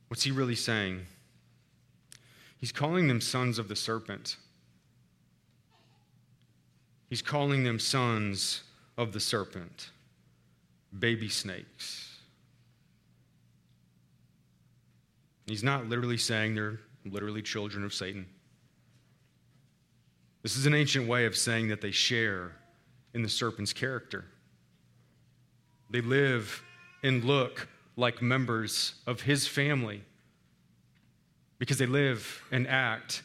What's 0.07 0.23
he 0.23 0.31
really 0.31 0.55
saying? 0.55 1.07
He's 2.63 2.71
calling 2.71 3.09
them 3.09 3.19
sons 3.19 3.59
of 3.59 3.67
the 3.67 3.75
serpent. 3.75 4.37
He's 7.09 7.21
calling 7.21 7.65
them 7.65 7.77
sons 7.77 8.63
of 8.97 9.11
the 9.11 9.19
serpent, 9.19 9.89
baby 10.97 11.27
snakes. 11.27 12.19
He's 15.45 15.61
not 15.61 15.89
literally 15.89 16.17
saying 16.17 16.55
they're 16.55 16.79
literally 17.03 17.41
children 17.41 17.83
of 17.83 17.93
Satan. 17.93 18.25
This 20.41 20.55
is 20.55 20.65
an 20.65 20.73
ancient 20.73 21.05
way 21.05 21.25
of 21.25 21.35
saying 21.35 21.67
that 21.67 21.81
they 21.81 21.91
share 21.91 22.53
in 23.13 23.23
the 23.23 23.29
serpent's 23.29 23.73
character. 23.73 24.23
They 25.89 25.99
live 25.99 26.63
and 27.03 27.25
look 27.25 27.67
like 27.97 28.21
members 28.21 28.93
of 29.05 29.19
his 29.19 29.49
family 29.49 30.05
because 31.63 31.77
they 31.77 31.85
live 31.85 32.43
and 32.51 32.67
act 32.67 33.23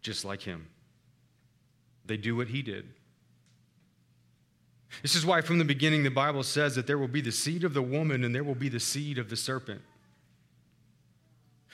just 0.00 0.24
like 0.24 0.40
him. 0.40 0.68
They 2.04 2.16
do 2.16 2.36
what 2.36 2.46
he 2.46 2.62
did. 2.62 2.86
This 5.02 5.16
is 5.16 5.26
why, 5.26 5.40
from 5.40 5.58
the 5.58 5.64
beginning, 5.64 6.04
the 6.04 6.08
Bible 6.08 6.44
says 6.44 6.76
that 6.76 6.86
there 6.86 6.98
will 6.98 7.08
be 7.08 7.20
the 7.20 7.32
seed 7.32 7.64
of 7.64 7.74
the 7.74 7.82
woman 7.82 8.22
and 8.22 8.32
there 8.32 8.44
will 8.44 8.54
be 8.54 8.68
the 8.68 8.78
seed 8.78 9.18
of 9.18 9.28
the 9.28 9.34
serpent. 9.34 9.80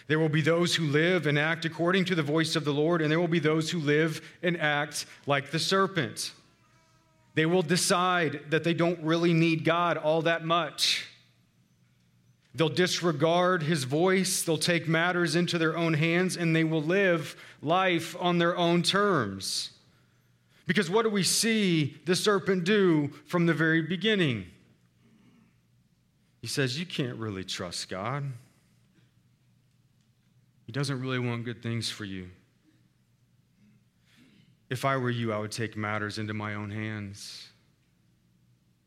There 0.07 0.19
will 0.19 0.31
be 0.31 0.41
those 0.41 0.75
who 0.75 0.87
live 0.87 1.27
and 1.27 1.39
act 1.39 1.67
according 1.67 2.07
to 2.07 2.15
the 2.15 2.23
voice 2.23 2.57
of 2.57 2.65
the 2.65 2.73
Lord, 2.73 3.03
and 3.03 3.11
there 3.11 3.21
will 3.21 3.29
be 3.29 3.39
those 3.39 3.71
who 3.71 3.79
live 3.79 4.27
and 4.43 4.59
act 4.59 5.05
like 5.27 5.51
the 5.51 5.59
serpent. 5.59 6.33
They 7.35 7.45
will 7.45 7.61
decide 7.61 8.41
that 8.49 8.65
they 8.65 8.73
don't 8.73 9.01
really 9.03 9.35
need 9.35 9.67
God 9.67 9.99
all 9.99 10.23
that 10.23 10.47
much. 10.47 11.09
They'll 12.55 12.69
disregard 12.69 13.63
his 13.63 13.85
voice, 13.85 14.43
they'll 14.43 14.59
take 14.59 14.87
matters 14.87 15.37
into 15.37 15.57
their 15.57 15.77
own 15.77 15.95
hands, 15.95 16.37
and 16.37 16.55
they 16.55 16.65
will 16.65 16.83
live 16.83 17.35
life 17.63 18.15
on 18.21 18.39
their 18.39 18.57
own 18.57 18.83
terms. 18.83 19.71
Because 20.67 20.91
what 20.91 21.03
do 21.03 21.11
we 21.11 21.23
see 21.23 21.97
the 22.05 22.15
serpent 22.15 22.65
do 22.65 23.09
from 23.27 23.47
the 23.47 23.55
very 23.55 23.83
beginning? 23.83 24.47
He 26.43 26.47
says, 26.47 26.79
You 26.79 26.87
can't 26.87 27.17
really 27.17 27.45
trust 27.45 27.89
God. 27.89 28.25
He 30.67 30.73
doesn't 30.73 31.01
really 31.01 31.19
want 31.19 31.45
good 31.45 31.63
things 31.63 31.91
for 31.91 32.05
you. 32.05 32.29
If 34.71 34.85
I 34.85 34.97
were 34.97 35.11
you, 35.11 35.33
I 35.33 35.39
would 35.39 35.53
take 35.53 35.77
matters 35.77 36.19
into 36.19 36.33
my 36.33 36.55
own 36.55 36.71
hands 36.71 37.49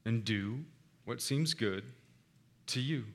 and 0.06 0.24
do 0.24 0.64
what 1.06 1.22
seems 1.22 1.54
good 1.54 1.84
to 2.68 2.80
you. 2.80 3.06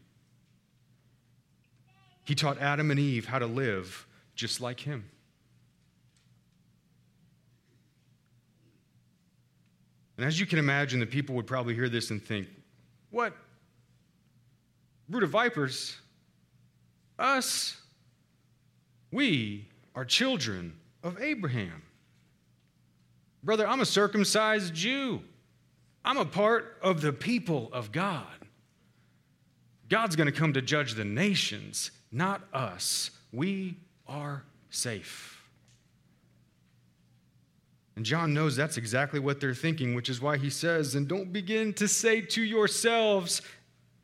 He 2.31 2.37
taught 2.37 2.61
Adam 2.61 2.93
and 2.93 3.01
Eve 3.01 3.27
how 3.27 3.41
to 3.41 3.47
live 3.47 4.07
just 4.37 4.61
like 4.61 4.79
him. 4.79 5.05
And 10.17 10.25
as 10.25 10.39
you 10.39 10.47
can 10.47 10.61
imagine, 10.61 11.01
the 11.01 11.07
people 11.07 11.35
would 11.35 11.49
probably 11.49 11.75
hear 11.75 11.89
this 11.89 12.11
and 12.11 12.23
think, 12.23 12.47
What? 13.11 13.35
Brood 15.09 15.25
of 15.25 15.31
vipers? 15.31 15.97
Us? 17.19 17.77
We 19.11 19.67
are 19.97 20.05
children 20.05 20.75
of 21.03 21.21
Abraham. 21.21 21.83
Brother, 23.43 23.67
I'm 23.67 23.81
a 23.81 23.87
circumcised 23.87 24.73
Jew. 24.73 25.21
I'm 26.05 26.17
a 26.17 26.25
part 26.25 26.79
of 26.81 27.01
the 27.01 27.13
people 27.13 27.71
of 27.73 27.91
God. 27.91 28.40
God's 29.91 30.17
going 30.17 30.27
to 30.27 30.33
come 30.33 30.55
to 30.55 30.63
judge 30.63 30.95
the 30.95 31.05
nations, 31.05 31.91
not 32.11 32.43
us. 32.55 33.11
We 33.33 33.77
are 34.07 34.45
safe. 34.71 35.43
And 37.97 38.07
John 38.07 38.33
knows 38.33 38.57
that's 38.57 38.77
exactly 38.79 39.21
what 39.21 39.41
they're 39.41 39.53
thinking, 39.53 39.95
which 39.95 40.09
is 40.09 40.23
why 40.23 40.39
he 40.39 40.49
says, 40.49 40.95
And 40.95 41.07
don't 41.07 41.33
begin 41.33 41.75
to 41.75 41.89
say 41.89 42.23
to 42.23 42.43
yourselves, 42.43 43.43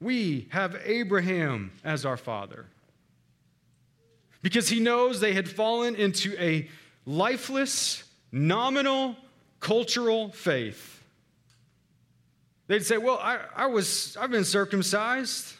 We 0.00 0.48
have 0.50 0.76
Abraham 0.84 1.72
as 1.82 2.04
our 2.04 2.16
father 2.18 2.66
because 4.42 4.68
he 4.68 4.80
knows 4.80 5.18
they 5.18 5.32
had 5.32 5.48
fallen 5.48 5.96
into 5.96 6.36
a 6.40 6.68
lifeless, 7.04 8.04
nominal, 8.30 9.16
cultural 9.60 10.30
faith. 10.30 11.02
They'd 12.66 12.84
say, 12.84 12.98
Well, 12.98 13.18
I, 13.22 13.38
I 13.54 13.66
was, 13.66 14.16
I've 14.20 14.30
been 14.30 14.44
circumcised. 14.44 15.54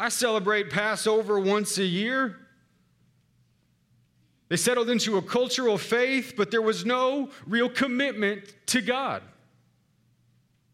I 0.00 0.08
celebrate 0.08 0.70
Passover 0.70 1.38
once 1.38 1.76
a 1.76 1.84
year. 1.84 2.38
They 4.48 4.56
settled 4.56 4.88
into 4.88 5.18
a 5.18 5.22
cultural 5.22 5.76
faith, 5.76 6.32
but 6.38 6.50
there 6.50 6.62
was 6.62 6.86
no 6.86 7.28
real 7.46 7.68
commitment 7.68 8.42
to 8.68 8.80
God. 8.80 9.22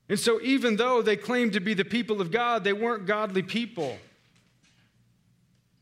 And 0.08 0.16
so, 0.16 0.40
even 0.42 0.76
though 0.76 1.02
they 1.02 1.16
claimed 1.16 1.54
to 1.54 1.60
be 1.60 1.74
the 1.74 1.84
people 1.84 2.20
of 2.20 2.30
God, 2.30 2.62
they 2.62 2.72
weren't 2.72 3.06
godly 3.06 3.42
people 3.42 3.98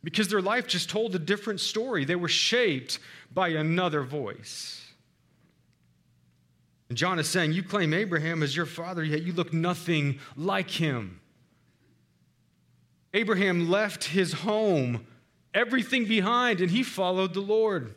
because 0.02 0.28
their 0.28 0.40
life 0.40 0.66
just 0.66 0.88
told 0.88 1.14
a 1.14 1.18
different 1.18 1.60
story. 1.60 2.06
They 2.06 2.16
were 2.16 2.28
shaped 2.28 2.98
by 3.30 3.48
another 3.48 4.02
voice. 4.04 4.90
And 6.88 6.96
John 6.96 7.18
is 7.18 7.28
saying, 7.28 7.52
You 7.52 7.62
claim 7.62 7.92
Abraham 7.92 8.42
as 8.42 8.56
your 8.56 8.66
father, 8.66 9.04
yet 9.04 9.22
you 9.22 9.34
look 9.34 9.52
nothing 9.52 10.18
like 10.34 10.70
him. 10.70 11.20
Abraham 13.14 13.70
left 13.70 14.04
his 14.04 14.32
home, 14.32 15.06
everything 15.54 16.04
behind, 16.04 16.60
and 16.60 16.70
he 16.70 16.82
followed 16.82 17.32
the 17.32 17.40
Lord. 17.40 17.94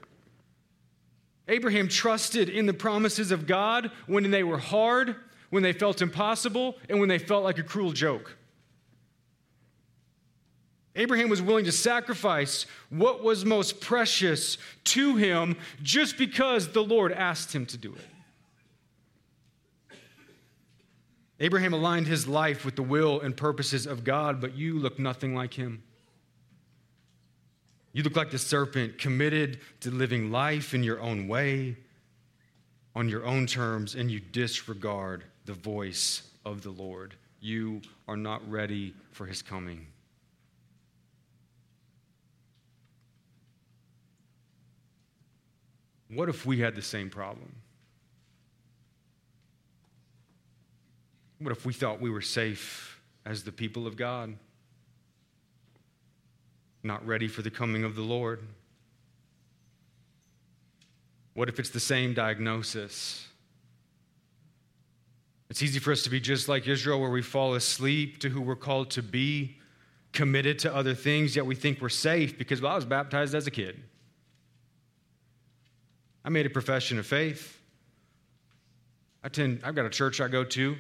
Abraham 1.48 1.88
trusted 1.88 2.50
in 2.50 2.68
the 2.68 2.74
promises 2.74 3.32
of 3.32 3.48
God 3.48 3.90
when 4.06 4.30
they 4.30 4.44
were 4.44 4.60
hard, 4.60 5.16
when 5.50 5.64
they 5.64 5.74
felt 5.74 6.04
impossible, 6.04 6.78
and 6.88 7.00
when 7.00 7.10
they 7.10 7.18
felt 7.18 7.44
like 7.44 7.58
a 7.58 7.64
cruel 7.64 7.92
joke. 7.92 8.38
Abraham 10.96 11.30
was 11.30 11.42
willing 11.42 11.66
to 11.66 11.72
sacrifice 11.72 12.68
what 12.90 13.24
was 13.24 13.44
most 13.44 13.82
precious 13.82 14.58
to 14.84 15.16
him 15.16 15.56
just 15.82 16.18
because 16.18 16.70
the 16.70 16.84
Lord 16.84 17.12
asked 17.12 17.54
him 17.54 17.66
to 17.68 17.78
do 17.78 17.94
it. 17.94 18.17
Abraham 21.40 21.74
aligned 21.74 22.08
his 22.08 22.28
life 22.28 22.66
with 22.66 22.76
the 22.76 22.84
will 22.84 23.22
and 23.22 23.38
purposes 23.38 23.86
of 23.86 24.04
God, 24.04 24.42
but 24.42 24.56
you 24.56 24.80
look 24.80 24.98
nothing 24.98 25.36
like 25.36 25.54
him. 25.54 25.84
You 27.94 28.04
look 28.04 28.16
like 28.16 28.32
the 28.32 28.40
serpent, 28.40 28.98
committed 28.98 29.60
to 29.82 29.92
living 29.92 30.32
life 30.32 30.74
in 30.74 30.84
your 30.84 31.00
own 31.00 31.28
way, 31.28 31.78
on 32.96 33.08
your 33.08 33.26
own 33.26 33.46
terms, 33.46 33.96
and 33.96 34.10
you 34.10 34.20
disregard 34.20 35.24
the 35.46 35.54
voice 35.54 36.24
of 36.46 36.64
the 36.64 36.72
Lord. 36.72 37.16
You 37.40 37.82
are 38.08 38.18
not 38.18 38.48
ready 38.50 38.94
for 39.12 39.26
his 39.26 39.42
coming. 39.42 39.86
What 46.10 46.30
if 46.30 46.46
we 46.46 46.60
had 46.60 46.76
the 46.76 46.82
same 46.82 47.10
problem? 47.10 47.54
What 51.40 51.52
if 51.52 51.66
we 51.66 51.74
thought 51.74 52.02
we 52.02 52.10
were 52.10 52.22
safe 52.22 53.00
as 53.26 53.44
the 53.44 53.52
people 53.52 53.86
of 53.86 53.96
God? 53.96 54.36
Not 56.84 57.06
ready 57.06 57.28
for 57.28 57.42
the 57.42 57.52
coming 57.52 57.84
of 57.84 57.96
the 57.96 58.02
Lord? 58.02 58.42
What 61.34 61.50
if 61.50 61.60
it's 61.60 61.70
the 61.70 61.80
same 61.80 62.14
diagnosis? 62.14 63.28
It's 65.50 65.62
easy 65.62 65.80
for 65.80 65.92
us 65.92 66.04
to 66.04 66.10
be 66.10 66.20
just 66.20 66.50
like 66.50 66.68
Israel, 66.68 67.00
where 67.00 67.12
we 67.12 67.22
fall 67.22 67.54
asleep 67.54 68.20
to 68.20 68.30
who 68.30 68.42
we're 68.42 68.56
called 68.56 68.90
to 68.92 69.04
be, 69.04 69.58
committed 70.12 70.60
to 70.60 70.76
other 70.76 70.96
things, 70.96 71.36
yet 71.36 71.46
we 71.46 71.56
think 71.56 71.80
we're 71.80 71.90
safe 71.90 72.38
because, 72.38 72.62
well, 72.62 72.72
I 72.72 72.76
was 72.76 72.86
baptized 72.86 73.36
as 73.36 73.46
a 73.46 73.52
kid. 73.52 73.82
I 76.26 76.30
made 76.30 76.46
a 76.46 76.50
profession 76.50 76.98
of 76.98 77.06
faith. 77.06 77.62
I 79.24 79.30
tend, 79.30 79.62
I've 79.64 79.76
got 79.76 79.86
a 79.86 79.90
church 79.90 80.20
I 80.20 80.28
go 80.28 80.44
to. 80.44 80.76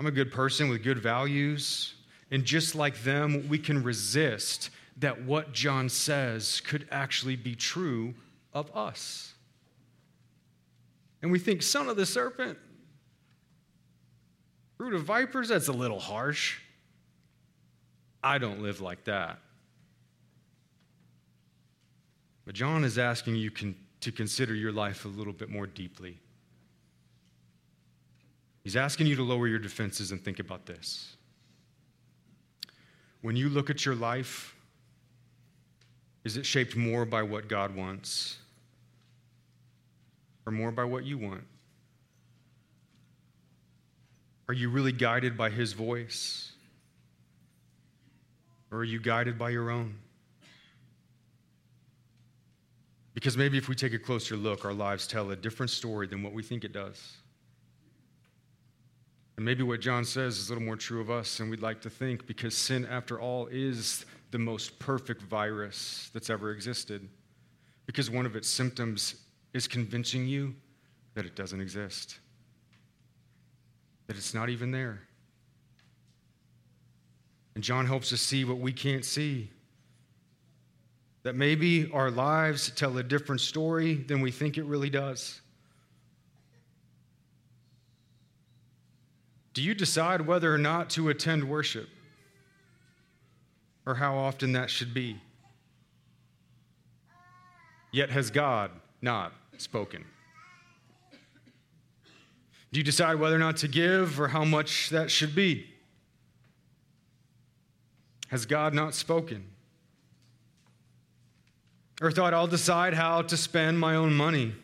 I'm 0.00 0.06
a 0.06 0.10
good 0.10 0.32
person 0.32 0.70
with 0.70 0.82
good 0.82 0.98
values. 0.98 1.92
And 2.30 2.42
just 2.42 2.74
like 2.74 3.02
them, 3.02 3.46
we 3.50 3.58
can 3.58 3.82
resist 3.82 4.70
that 4.96 5.24
what 5.24 5.52
John 5.52 5.90
says 5.90 6.62
could 6.62 6.88
actually 6.90 7.36
be 7.36 7.54
true 7.54 8.14
of 8.54 8.74
us. 8.74 9.34
And 11.20 11.30
we 11.30 11.38
think, 11.38 11.60
son 11.60 11.90
of 11.90 11.98
the 11.98 12.06
serpent, 12.06 12.56
brood 14.78 14.94
of 14.94 15.02
vipers, 15.02 15.48
that's 15.48 15.68
a 15.68 15.72
little 15.72 16.00
harsh. 16.00 16.60
I 18.22 18.38
don't 18.38 18.62
live 18.62 18.80
like 18.80 19.04
that. 19.04 19.38
But 22.46 22.54
John 22.54 22.84
is 22.84 22.96
asking 22.96 23.36
you 23.36 23.50
to 23.50 24.12
consider 24.12 24.54
your 24.54 24.72
life 24.72 25.04
a 25.04 25.08
little 25.08 25.34
bit 25.34 25.50
more 25.50 25.66
deeply. 25.66 26.18
He's 28.62 28.76
asking 28.76 29.06
you 29.06 29.16
to 29.16 29.22
lower 29.22 29.48
your 29.48 29.58
defenses 29.58 30.12
and 30.12 30.22
think 30.22 30.38
about 30.38 30.66
this. 30.66 31.16
When 33.22 33.36
you 33.36 33.48
look 33.48 33.70
at 33.70 33.84
your 33.84 33.94
life, 33.94 34.54
is 36.24 36.36
it 36.36 36.44
shaped 36.44 36.76
more 36.76 37.04
by 37.04 37.22
what 37.22 37.48
God 37.48 37.74
wants 37.74 38.38
or 40.46 40.52
more 40.52 40.70
by 40.70 40.84
what 40.84 41.04
you 41.04 41.18
want? 41.18 41.44
Are 44.48 44.54
you 44.54 44.68
really 44.68 44.92
guided 44.92 45.36
by 45.36 45.48
His 45.48 45.72
voice? 45.72 46.52
Or 48.70 48.78
are 48.78 48.84
you 48.84 49.00
guided 49.00 49.38
by 49.38 49.50
your 49.50 49.70
own? 49.70 49.94
Because 53.14 53.36
maybe 53.36 53.58
if 53.58 53.68
we 53.68 53.74
take 53.74 53.92
a 53.92 53.98
closer 53.98 54.36
look, 54.36 54.64
our 54.64 54.72
lives 54.72 55.06
tell 55.06 55.30
a 55.30 55.36
different 55.36 55.70
story 55.70 56.06
than 56.06 56.22
what 56.22 56.32
we 56.32 56.42
think 56.42 56.64
it 56.64 56.72
does. 56.72 57.16
And 59.40 59.46
maybe 59.46 59.62
what 59.62 59.80
John 59.80 60.04
says 60.04 60.36
is 60.36 60.50
a 60.50 60.52
little 60.52 60.66
more 60.66 60.76
true 60.76 61.00
of 61.00 61.10
us 61.10 61.38
than 61.38 61.48
we'd 61.48 61.62
like 61.62 61.80
to 61.80 61.88
think, 61.88 62.26
because 62.26 62.54
sin, 62.54 62.84
after 62.84 63.18
all, 63.18 63.46
is 63.46 64.04
the 64.32 64.38
most 64.38 64.78
perfect 64.78 65.22
virus 65.22 66.10
that's 66.12 66.28
ever 66.28 66.50
existed. 66.50 67.08
Because 67.86 68.10
one 68.10 68.26
of 68.26 68.36
its 68.36 68.46
symptoms 68.46 69.14
is 69.54 69.66
convincing 69.66 70.28
you 70.28 70.54
that 71.14 71.24
it 71.24 71.36
doesn't 71.36 71.58
exist, 71.58 72.18
that 74.08 74.18
it's 74.18 74.34
not 74.34 74.50
even 74.50 74.72
there. 74.72 75.00
And 77.54 77.64
John 77.64 77.86
helps 77.86 78.12
us 78.12 78.20
see 78.20 78.44
what 78.44 78.58
we 78.58 78.74
can't 78.74 79.06
see. 79.06 79.48
That 81.22 81.34
maybe 81.34 81.90
our 81.92 82.10
lives 82.10 82.70
tell 82.72 82.98
a 82.98 83.02
different 83.02 83.40
story 83.40 83.94
than 83.94 84.20
we 84.20 84.32
think 84.32 84.58
it 84.58 84.64
really 84.66 84.90
does. 84.90 85.40
Do 89.52 89.62
you 89.62 89.74
decide 89.74 90.22
whether 90.22 90.54
or 90.54 90.58
not 90.58 90.90
to 90.90 91.08
attend 91.08 91.44
worship? 91.44 91.88
Or 93.86 93.94
how 93.94 94.16
often 94.16 94.52
that 94.52 94.70
should 94.70 94.94
be? 94.94 95.20
Yet 97.92 98.10
has 98.10 98.30
God 98.30 98.70
not 99.02 99.32
spoken? 99.56 100.04
Do 102.72 102.78
you 102.78 102.84
decide 102.84 103.16
whether 103.16 103.34
or 103.34 103.40
not 103.40 103.56
to 103.58 103.68
give 103.68 104.20
or 104.20 104.28
how 104.28 104.44
much 104.44 104.90
that 104.90 105.10
should 105.10 105.34
be? 105.34 105.66
Has 108.28 108.46
God 108.46 108.74
not 108.74 108.94
spoken? 108.94 109.44
Or 112.00 112.12
thought, 112.12 112.32
I'll 112.32 112.46
decide 112.46 112.94
how 112.94 113.22
to 113.22 113.36
spend 113.36 113.80
my 113.80 113.96
own 113.96 114.14
money. 114.14 114.54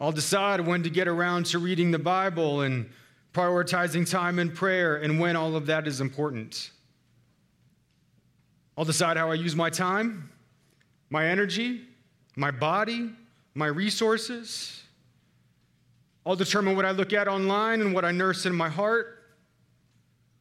I'll 0.00 0.12
decide 0.12 0.60
when 0.60 0.82
to 0.82 0.90
get 0.90 1.06
around 1.06 1.46
to 1.46 1.58
reading 1.58 1.90
the 1.90 1.98
Bible 1.98 2.62
and 2.62 2.90
prioritizing 3.32 4.08
time 4.08 4.38
in 4.38 4.50
prayer 4.50 4.96
and 4.96 5.20
when 5.20 5.36
all 5.36 5.56
of 5.56 5.66
that 5.66 5.86
is 5.86 6.00
important. 6.00 6.70
I'll 8.76 8.84
decide 8.84 9.16
how 9.16 9.30
I 9.30 9.34
use 9.34 9.54
my 9.54 9.70
time, 9.70 10.30
my 11.10 11.26
energy, 11.26 11.82
my 12.34 12.50
body, 12.50 13.10
my 13.54 13.66
resources. 13.66 14.82
I'll 16.26 16.36
determine 16.36 16.74
what 16.74 16.84
I 16.84 16.90
look 16.90 17.12
at 17.12 17.28
online 17.28 17.80
and 17.80 17.94
what 17.94 18.04
I 18.04 18.10
nurse 18.10 18.46
in 18.46 18.54
my 18.54 18.68
heart. 18.68 19.22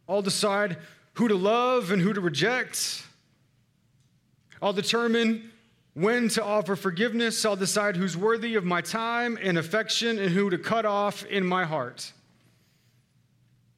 I'll 0.09 0.23
decide 0.23 0.77
who 1.13 1.27
to 1.27 1.35
love 1.35 1.91
and 1.91 2.01
who 2.01 2.11
to 2.11 2.21
reject. 2.21 3.03
I'll 4.61 4.73
determine 4.73 5.51
when 5.93 6.27
to 6.29 6.43
offer 6.43 6.75
forgiveness. 6.75 7.45
I'll 7.45 7.55
decide 7.55 7.95
who's 7.95 8.17
worthy 8.17 8.55
of 8.55 8.65
my 8.65 8.81
time 8.81 9.37
and 9.41 9.57
affection 9.57 10.19
and 10.19 10.29
who 10.31 10.49
to 10.49 10.57
cut 10.57 10.85
off 10.85 11.25
in 11.25 11.45
my 11.45 11.65
heart. 11.65 12.11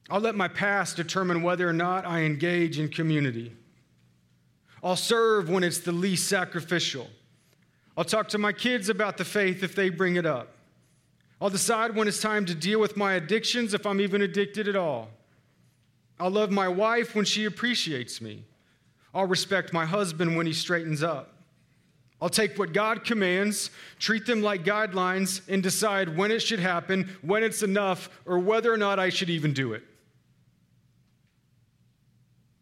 I'll 0.08 0.20
let 0.20 0.34
my 0.34 0.48
past 0.48 0.96
determine 0.96 1.42
whether 1.42 1.68
or 1.68 1.72
not 1.72 2.06
I 2.06 2.20
engage 2.20 2.78
in 2.78 2.88
community. 2.88 3.52
I'll 4.82 4.96
serve 4.96 5.50
when 5.50 5.64
it's 5.64 5.78
the 5.80 5.92
least 5.92 6.28
sacrificial. 6.28 7.08
I'll 7.96 8.04
talk 8.04 8.28
to 8.28 8.38
my 8.38 8.52
kids 8.52 8.88
about 8.88 9.16
the 9.16 9.24
faith 9.24 9.62
if 9.62 9.74
they 9.74 9.88
bring 9.88 10.16
it 10.16 10.26
up. 10.26 10.52
I'll 11.40 11.50
decide 11.50 11.94
when 11.94 12.08
it's 12.08 12.20
time 12.20 12.46
to 12.46 12.54
deal 12.54 12.80
with 12.80 12.96
my 12.96 13.14
addictions 13.14 13.74
if 13.74 13.84
I'm 13.84 14.00
even 14.00 14.22
addicted 14.22 14.68
at 14.68 14.76
all. 14.76 15.08
I'll 16.20 16.30
love 16.30 16.50
my 16.50 16.68
wife 16.68 17.14
when 17.14 17.24
she 17.24 17.44
appreciates 17.44 18.20
me. 18.20 18.44
I'll 19.12 19.26
respect 19.26 19.72
my 19.72 19.84
husband 19.84 20.36
when 20.36 20.46
he 20.46 20.52
straightens 20.52 21.02
up. 21.02 21.35
I'll 22.20 22.30
take 22.30 22.58
what 22.58 22.72
God 22.72 23.04
commands, 23.04 23.70
treat 23.98 24.24
them 24.24 24.42
like 24.42 24.64
guidelines, 24.64 25.42
and 25.48 25.62
decide 25.62 26.16
when 26.16 26.30
it 26.30 26.40
should 26.40 26.60
happen, 26.60 27.10
when 27.20 27.42
it's 27.42 27.62
enough, 27.62 28.08
or 28.24 28.38
whether 28.38 28.72
or 28.72 28.78
not 28.78 28.98
I 28.98 29.10
should 29.10 29.28
even 29.28 29.52
do 29.52 29.74
it. 29.74 29.82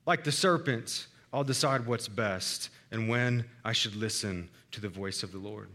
Like 0.07 0.25
the 0.25 0.33
serpent, 0.33 1.07
I'll 1.33 1.45
decide 1.45 1.87
what's 1.87 2.09
best 2.09 2.71
and 2.91 3.09
when 3.09 3.45
I 3.65 3.73
should 3.73 3.95
listen 3.97 4.49
to 4.73 4.81
the 4.81 4.89
voice 4.89 5.23
of 5.23 5.33
the 5.33 5.39
Lord. 5.39 5.69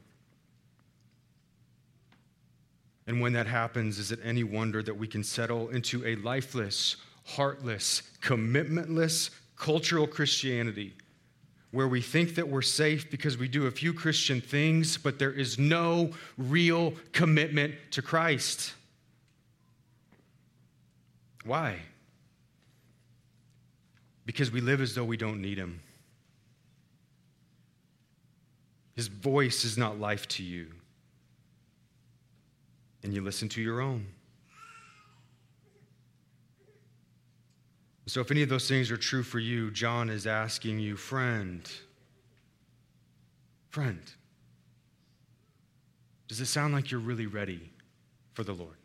And 3.08 3.22
when 3.22 3.34
that 3.34 3.48
happens, 3.48 3.98
is 3.98 4.12
it 4.12 4.20
any 4.24 4.44
wonder 4.44 4.84
that 4.84 4.96
we 4.96 5.08
can 5.08 5.24
settle 5.24 5.70
into 5.70 6.06
a 6.06 6.16
lifeless, 6.18 6.98
heartless, 7.26 8.04
commitmentless 8.22 9.32
cultural 9.56 10.06
Christianity 10.06 10.94
where 11.72 11.88
we 11.88 12.02
think 12.02 12.36
that 12.36 12.48
we're 12.48 12.62
safe 12.62 13.10
because 13.12 13.38
we 13.38 13.48
do 13.48 13.68
a 13.68 13.72
few 13.72 13.94
Christian 13.94 14.42
things, 14.42 14.98
but 14.98 15.20
there 15.20 15.32
is 15.32 15.60
no 15.60 16.12
real 16.38 16.94
commitment 17.14 17.76
to 17.92 18.02
Christ? 18.02 18.74
Why? 21.46 21.78
Because 24.26 24.52
we 24.52 24.62
live 24.62 24.82
as 24.82 24.96
though 24.96 25.04
we 25.04 25.18
don't 25.18 25.42
need 25.42 25.58
Him. 25.58 25.82
His 28.96 29.08
voice 29.08 29.64
is 29.64 29.78
not 29.78 30.00
life 30.00 30.28
to 30.30 30.44
you 30.44 30.68
and 33.04 33.14
you 33.14 33.22
listen 33.22 33.48
to 33.50 33.62
your 33.62 33.80
own. 33.82 34.06
So, 38.10 38.22
if 38.22 38.32
any 38.32 38.42
of 38.42 38.50
those 38.50 38.68
things 38.68 38.90
are 38.90 38.98
true 38.98 39.22
for 39.22 39.38
you, 39.38 39.70
John 39.70 40.10
is 40.10 40.26
asking 40.26 40.80
you, 40.80 40.98
friend, 40.98 41.62
friend, 43.70 44.02
does 46.28 46.42
it 46.42 46.48
sound 46.48 46.74
like 46.74 46.90
you're 46.90 47.00
really 47.00 47.28
ready 47.28 47.70
for 48.34 48.44
the 48.44 48.54
Lord? 48.54 48.78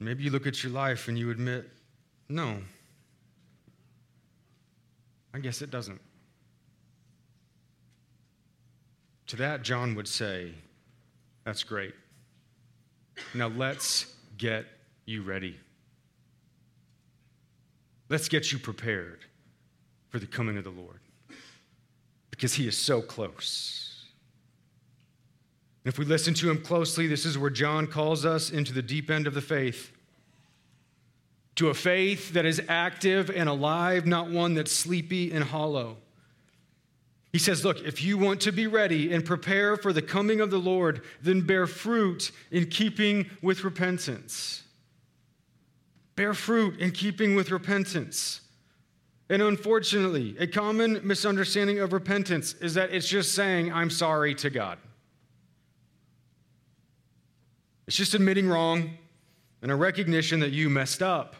Maybe 0.00 0.22
you 0.22 0.30
look 0.30 0.46
at 0.46 0.62
your 0.62 0.72
life 0.72 1.08
and 1.08 1.18
you 1.18 1.30
admit, 1.30 1.70
no, 2.28 2.58
I 5.32 5.38
guess 5.38 5.62
it 5.62 5.70
doesn't. 5.70 6.00
To 9.28 9.36
that, 9.36 9.62
John 9.62 9.94
would 9.94 10.08
say, 10.08 10.52
That's 11.44 11.62
great. 11.62 11.94
Now 13.32 13.48
let's 13.48 14.14
get 14.36 14.66
you 15.04 15.22
ready. 15.22 15.56
Let's 18.08 18.28
get 18.28 18.52
you 18.52 18.58
prepared 18.58 19.24
for 20.08 20.18
the 20.18 20.26
coming 20.26 20.56
of 20.56 20.64
the 20.64 20.70
Lord 20.70 21.00
because 22.30 22.54
he 22.54 22.66
is 22.66 22.76
so 22.76 23.00
close. 23.00 24.06
If 25.84 25.98
we 25.98 26.04
listen 26.04 26.34
to 26.34 26.50
him 26.50 26.62
closely, 26.62 27.06
this 27.06 27.24
is 27.24 27.38
where 27.38 27.50
John 27.50 27.86
calls 27.86 28.26
us 28.26 28.50
into 28.50 28.72
the 28.72 28.82
deep 28.82 29.10
end 29.10 29.26
of 29.26 29.34
the 29.34 29.40
faith. 29.40 29.92
To 31.56 31.68
a 31.68 31.74
faith 31.74 32.32
that 32.32 32.44
is 32.44 32.60
active 32.68 33.30
and 33.30 33.48
alive, 33.48 34.06
not 34.06 34.30
one 34.30 34.54
that's 34.54 34.72
sleepy 34.72 35.32
and 35.32 35.44
hollow. 35.44 35.96
He 37.32 37.38
says, 37.38 37.64
Look, 37.64 37.80
if 37.80 38.02
you 38.02 38.18
want 38.18 38.40
to 38.42 38.52
be 38.52 38.66
ready 38.66 39.12
and 39.12 39.24
prepare 39.24 39.76
for 39.76 39.92
the 39.92 40.02
coming 40.02 40.40
of 40.40 40.50
the 40.50 40.58
Lord, 40.58 41.02
then 41.22 41.42
bear 41.42 41.66
fruit 41.66 42.32
in 42.50 42.66
keeping 42.66 43.30
with 43.42 43.64
repentance. 43.64 44.64
Bear 46.16 46.34
fruit 46.34 46.78
in 46.78 46.90
keeping 46.90 47.34
with 47.34 47.50
repentance. 47.50 48.40
And 49.28 49.40
unfortunately, 49.42 50.36
a 50.38 50.46
common 50.46 51.00
misunderstanding 51.06 51.78
of 51.78 51.92
repentance 51.92 52.54
is 52.54 52.74
that 52.74 52.92
it's 52.92 53.08
just 53.08 53.34
saying, 53.34 53.72
I'm 53.72 53.90
sorry 53.90 54.34
to 54.36 54.50
God. 54.50 54.78
It's 57.86 57.96
just 57.96 58.14
admitting 58.14 58.48
wrong 58.48 58.98
and 59.62 59.70
a 59.70 59.76
recognition 59.76 60.40
that 60.40 60.50
you 60.50 60.68
messed 60.68 61.02
up. 61.02 61.36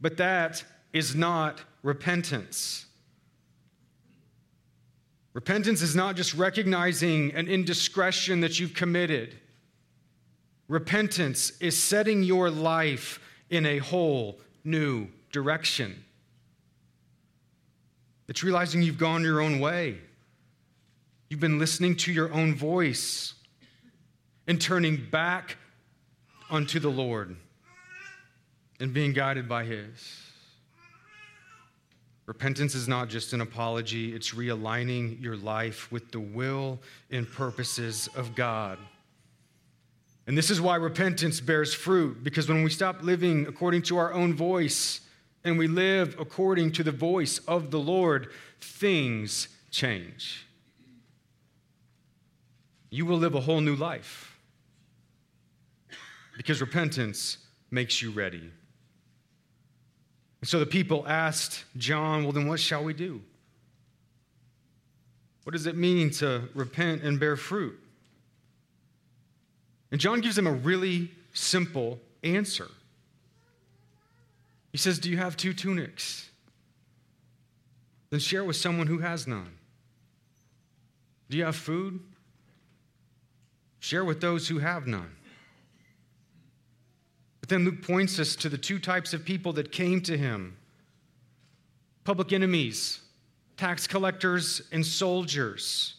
But 0.00 0.16
that 0.18 0.64
is 0.92 1.14
not 1.14 1.60
repentance. 1.82 2.86
Repentance 5.32 5.82
is 5.82 5.94
not 5.94 6.16
just 6.16 6.34
recognizing 6.34 7.32
an 7.34 7.46
indiscretion 7.46 8.40
that 8.40 8.58
you've 8.58 8.74
committed. 8.74 9.36
Repentance 10.66 11.52
is 11.60 11.80
setting 11.80 12.22
your 12.22 12.50
life 12.50 13.20
in 13.50 13.66
a 13.66 13.78
whole 13.78 14.38
new 14.64 15.08
direction. 15.32 16.04
It's 18.28 18.42
realizing 18.42 18.82
you've 18.82 18.98
gone 18.98 19.22
your 19.22 19.40
own 19.40 19.58
way. 19.58 19.98
You've 21.28 21.40
been 21.40 21.58
listening 21.58 21.96
to 21.96 22.12
your 22.12 22.32
own 22.32 22.54
voice 22.54 23.34
and 24.46 24.60
turning 24.60 25.06
back 25.10 25.56
unto 26.50 26.78
the 26.78 26.88
Lord 26.88 27.36
and 28.80 28.92
being 28.94 29.12
guided 29.12 29.48
by 29.48 29.64
His. 29.64 30.22
Repentance 32.26 32.74
is 32.74 32.88
not 32.88 33.08
just 33.08 33.32
an 33.32 33.40
apology, 33.40 34.14
it's 34.14 34.34
realigning 34.34 35.20
your 35.22 35.36
life 35.36 35.90
with 35.90 36.10
the 36.12 36.20
will 36.20 36.78
and 37.10 37.30
purposes 37.30 38.08
of 38.14 38.34
God. 38.34 38.78
And 40.28 40.36
this 40.36 40.50
is 40.50 40.60
why 40.60 40.76
repentance 40.76 41.40
bears 41.40 41.72
fruit, 41.72 42.22
because 42.22 42.50
when 42.50 42.62
we 42.62 42.68
stop 42.68 43.02
living 43.02 43.46
according 43.46 43.80
to 43.84 43.96
our 43.96 44.12
own 44.12 44.34
voice 44.34 45.00
and 45.42 45.56
we 45.56 45.66
live 45.66 46.16
according 46.20 46.72
to 46.72 46.82
the 46.82 46.92
voice 46.92 47.38
of 47.48 47.70
the 47.70 47.78
Lord, 47.78 48.28
things 48.60 49.48
change. 49.70 50.46
You 52.90 53.06
will 53.06 53.16
live 53.16 53.36
a 53.36 53.40
whole 53.40 53.62
new 53.62 53.74
life 53.74 54.38
because 56.36 56.60
repentance 56.60 57.38
makes 57.70 58.02
you 58.02 58.10
ready. 58.10 58.50
And 60.42 60.48
so 60.48 60.58
the 60.58 60.66
people 60.66 61.08
asked 61.08 61.64
John, 61.78 62.24
Well, 62.24 62.32
then 62.32 62.46
what 62.46 62.60
shall 62.60 62.84
we 62.84 62.92
do? 62.92 63.22
What 65.44 65.52
does 65.52 65.66
it 65.66 65.74
mean 65.74 66.10
to 66.10 66.50
repent 66.54 67.02
and 67.02 67.18
bear 67.18 67.34
fruit? 67.34 67.80
And 69.90 70.00
John 70.00 70.20
gives 70.20 70.36
them 70.36 70.46
a 70.46 70.52
really 70.52 71.10
simple 71.32 71.98
answer. 72.22 72.68
He 74.72 74.78
says, 74.78 74.98
Do 74.98 75.10
you 75.10 75.16
have 75.16 75.36
two 75.36 75.54
tunics? 75.54 76.30
Then 78.10 78.20
share 78.20 78.44
with 78.44 78.56
someone 78.56 78.86
who 78.86 78.98
has 78.98 79.26
none. 79.26 79.52
Do 81.30 81.36
you 81.36 81.44
have 81.44 81.56
food? 81.56 82.00
Share 83.80 84.04
with 84.04 84.20
those 84.20 84.48
who 84.48 84.58
have 84.58 84.86
none. 84.86 85.14
But 87.40 87.48
then 87.48 87.64
Luke 87.64 87.82
points 87.82 88.18
us 88.18 88.34
to 88.36 88.48
the 88.48 88.58
two 88.58 88.78
types 88.78 89.12
of 89.12 89.24
people 89.24 89.52
that 89.54 89.72
came 89.72 90.00
to 90.02 90.16
him 90.16 90.56
public 92.04 92.32
enemies, 92.32 93.00
tax 93.58 93.86
collectors, 93.86 94.62
and 94.72 94.84
soldiers. 94.84 95.97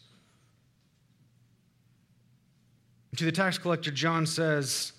To 3.16 3.26
the 3.26 3.32
tax 3.32 3.58
collector, 3.58 3.92
John 3.92 4.26
says, 4.26 4.94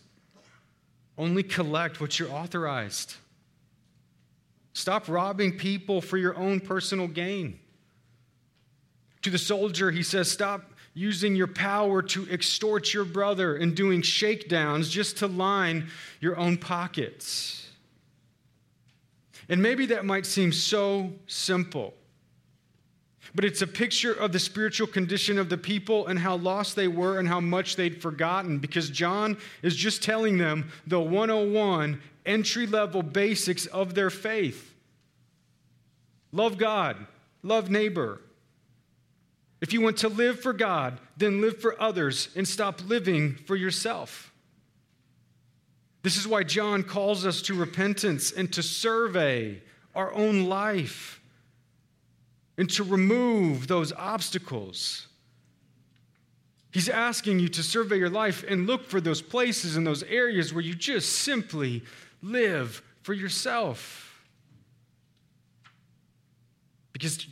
only 1.16 1.42
collect 1.42 2.00
what 2.00 2.18
you're 2.18 2.32
authorized. 2.32 3.14
Stop 4.72 5.08
robbing 5.08 5.58
people 5.58 6.00
for 6.00 6.16
your 6.16 6.36
own 6.36 6.60
personal 6.60 7.06
gain. 7.06 7.58
To 9.22 9.30
the 9.30 9.38
soldier, 9.38 9.90
he 9.90 10.02
says, 10.02 10.30
Stop 10.30 10.72
using 10.94 11.36
your 11.36 11.46
power 11.46 12.02
to 12.02 12.28
extort 12.30 12.92
your 12.94 13.04
brother 13.04 13.56
and 13.56 13.76
doing 13.76 14.02
shakedowns 14.02 14.88
just 14.88 15.18
to 15.18 15.26
line 15.26 15.88
your 16.20 16.36
own 16.36 16.56
pockets. 16.56 17.68
And 19.48 19.62
maybe 19.62 19.86
that 19.86 20.04
might 20.04 20.26
seem 20.26 20.52
so 20.52 21.12
simple. 21.26 21.94
But 23.34 23.44
it's 23.44 23.62
a 23.62 23.66
picture 23.66 24.12
of 24.12 24.32
the 24.32 24.38
spiritual 24.38 24.86
condition 24.86 25.38
of 25.38 25.48
the 25.48 25.58
people 25.58 26.06
and 26.06 26.18
how 26.18 26.36
lost 26.36 26.74
they 26.74 26.88
were 26.88 27.18
and 27.18 27.28
how 27.28 27.40
much 27.40 27.76
they'd 27.76 28.00
forgotten 28.00 28.58
because 28.58 28.90
John 28.90 29.36
is 29.62 29.76
just 29.76 30.02
telling 30.02 30.38
them 30.38 30.70
the 30.86 31.00
101 31.00 32.00
entry 32.26 32.66
level 32.66 33.02
basics 33.02 33.66
of 33.66 33.94
their 33.94 34.10
faith 34.10 34.74
love 36.32 36.58
God, 36.58 36.96
love 37.42 37.70
neighbor. 37.70 38.20
If 39.60 39.72
you 39.72 39.80
want 39.80 39.98
to 39.98 40.08
live 40.08 40.40
for 40.40 40.52
God, 40.52 40.98
then 41.16 41.40
live 41.40 41.60
for 41.60 41.80
others 41.80 42.30
and 42.34 42.48
stop 42.48 42.80
living 42.88 43.34
for 43.34 43.56
yourself. 43.56 44.32
This 46.02 46.16
is 46.16 46.26
why 46.26 46.44
John 46.44 46.82
calls 46.82 47.26
us 47.26 47.42
to 47.42 47.54
repentance 47.54 48.32
and 48.32 48.50
to 48.54 48.62
survey 48.62 49.60
our 49.94 50.14
own 50.14 50.44
life 50.46 51.19
and 52.60 52.68
to 52.68 52.84
remove 52.84 53.68
those 53.68 53.90
obstacles. 53.90 55.06
He's 56.72 56.90
asking 56.90 57.38
you 57.38 57.48
to 57.48 57.62
survey 57.62 57.96
your 57.96 58.10
life 58.10 58.44
and 58.46 58.66
look 58.66 58.84
for 58.84 59.00
those 59.00 59.22
places 59.22 59.76
and 59.76 59.86
those 59.86 60.02
areas 60.02 60.52
where 60.52 60.62
you 60.62 60.74
just 60.74 61.10
simply 61.10 61.82
live 62.20 62.82
for 63.00 63.14
yourself. 63.14 64.22
Because 66.92 67.26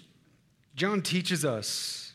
John 0.74 1.02
teaches 1.02 1.44
us 1.44 2.14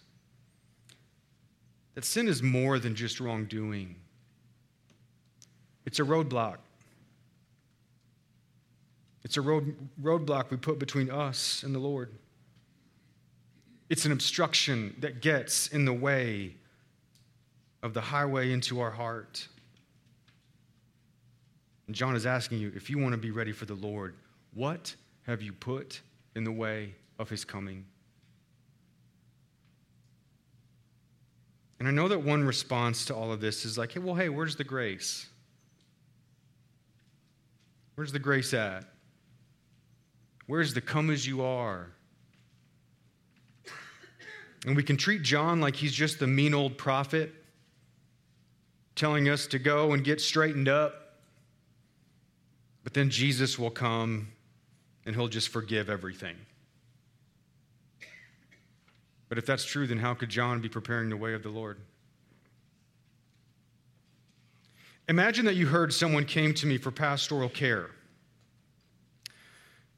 that 1.94 2.06
sin 2.06 2.28
is 2.28 2.42
more 2.42 2.80
than 2.80 2.96
just 2.96 3.20
wrongdoing, 3.20 3.96
it's 5.86 6.00
a 6.00 6.04
roadblock. 6.04 6.58
It's 9.24 9.38
a 9.38 9.42
road, 9.42 9.76
roadblock 10.02 10.50
we 10.50 10.58
put 10.58 10.80
between 10.80 11.12
us 11.12 11.62
and 11.62 11.76
the 11.76 11.80
Lord. 11.80 12.10
It's 13.90 14.06
an 14.06 14.12
obstruction 14.12 14.96
that 15.00 15.22
gets 15.22 15.68
in 15.68 15.86
the 15.86 15.94
way 15.94 16.56
of 17.82 17.94
the 17.94 18.02
highway 18.02 18.52
into 18.52 18.80
our 18.80 18.92
heart. 18.92 19.48
And 21.88 21.96
John 21.96 22.16
is 22.16 22.26
asking 22.26 22.60
you 22.60 22.72
if 22.76 22.90
you 22.90 22.98
want 22.98 23.12
to 23.14 23.18
be 23.18 23.32
ready 23.32 23.52
for 23.52 23.66
the 23.66 23.76
Lord, 23.76 24.16
what 24.54 24.96
have 25.28 25.42
you 25.42 25.52
put 25.52 26.02
in 26.36 26.44
the 26.44 26.52
way 26.52 26.96
of 27.20 27.30
his 27.30 27.44
coming? 27.46 27.86
And 31.80 31.88
I 31.88 31.92
know 31.92 32.08
that 32.08 32.22
one 32.22 32.46
response 32.46 33.06
to 33.06 33.16
all 33.16 33.32
of 33.34 33.42
this 33.42 33.66
is 33.66 33.78
like, 33.78 33.92
hey, 33.92 34.00
well, 34.00 34.16
hey, 34.16 34.30
where's 34.30 34.56
the 34.56 34.64
grace? 34.64 35.28
Where's 37.96 38.14
the 38.14 38.20
grace 38.20 38.54
at? 38.54 38.86
Where's 40.48 40.74
the 40.74 40.82
come 40.82 41.10
as 41.10 41.28
you 41.28 41.44
are? 41.44 41.92
And 44.66 44.76
we 44.76 44.84
can 44.84 44.98
treat 44.98 45.24
John 45.24 45.60
like 45.60 45.76
he's 45.76 45.94
just 45.94 46.20
the 46.20 46.28
mean 46.28 46.54
old 46.54 46.78
prophet 46.78 47.34
telling 48.96 49.28
us 49.28 49.48
to 49.48 49.60
go 49.60 49.94
and 49.94 50.04
get 50.04 50.22
straightened 50.22 50.70
up. 50.70 51.18
But 52.84 52.94
then 52.94 53.10
Jesus 53.10 53.58
will 53.58 53.72
come 53.72 54.30
and 55.06 55.16
he'll 55.16 55.28
just 55.28 55.50
forgive 55.50 55.90
everything. 55.90 56.36
But 59.30 59.38
if 59.38 59.46
that's 59.46 59.66
true, 59.66 59.88
then 59.88 59.98
how 59.98 60.14
could 60.14 60.30
John 60.30 60.62
be 60.62 60.70
preparing 60.70 61.10
the 61.10 61.18
way 61.18 61.34
of 61.34 61.44
the 61.44 61.50
Lord? 61.50 61.80
Imagine 65.10 65.46
that 65.46 65.56
you 65.56 65.68
heard 65.68 65.94
someone 65.94 66.26
came 66.26 66.54
to 66.54 66.68
me 66.68 66.78
for 66.78 66.92
pastoral 66.92 67.50
care 67.50 67.90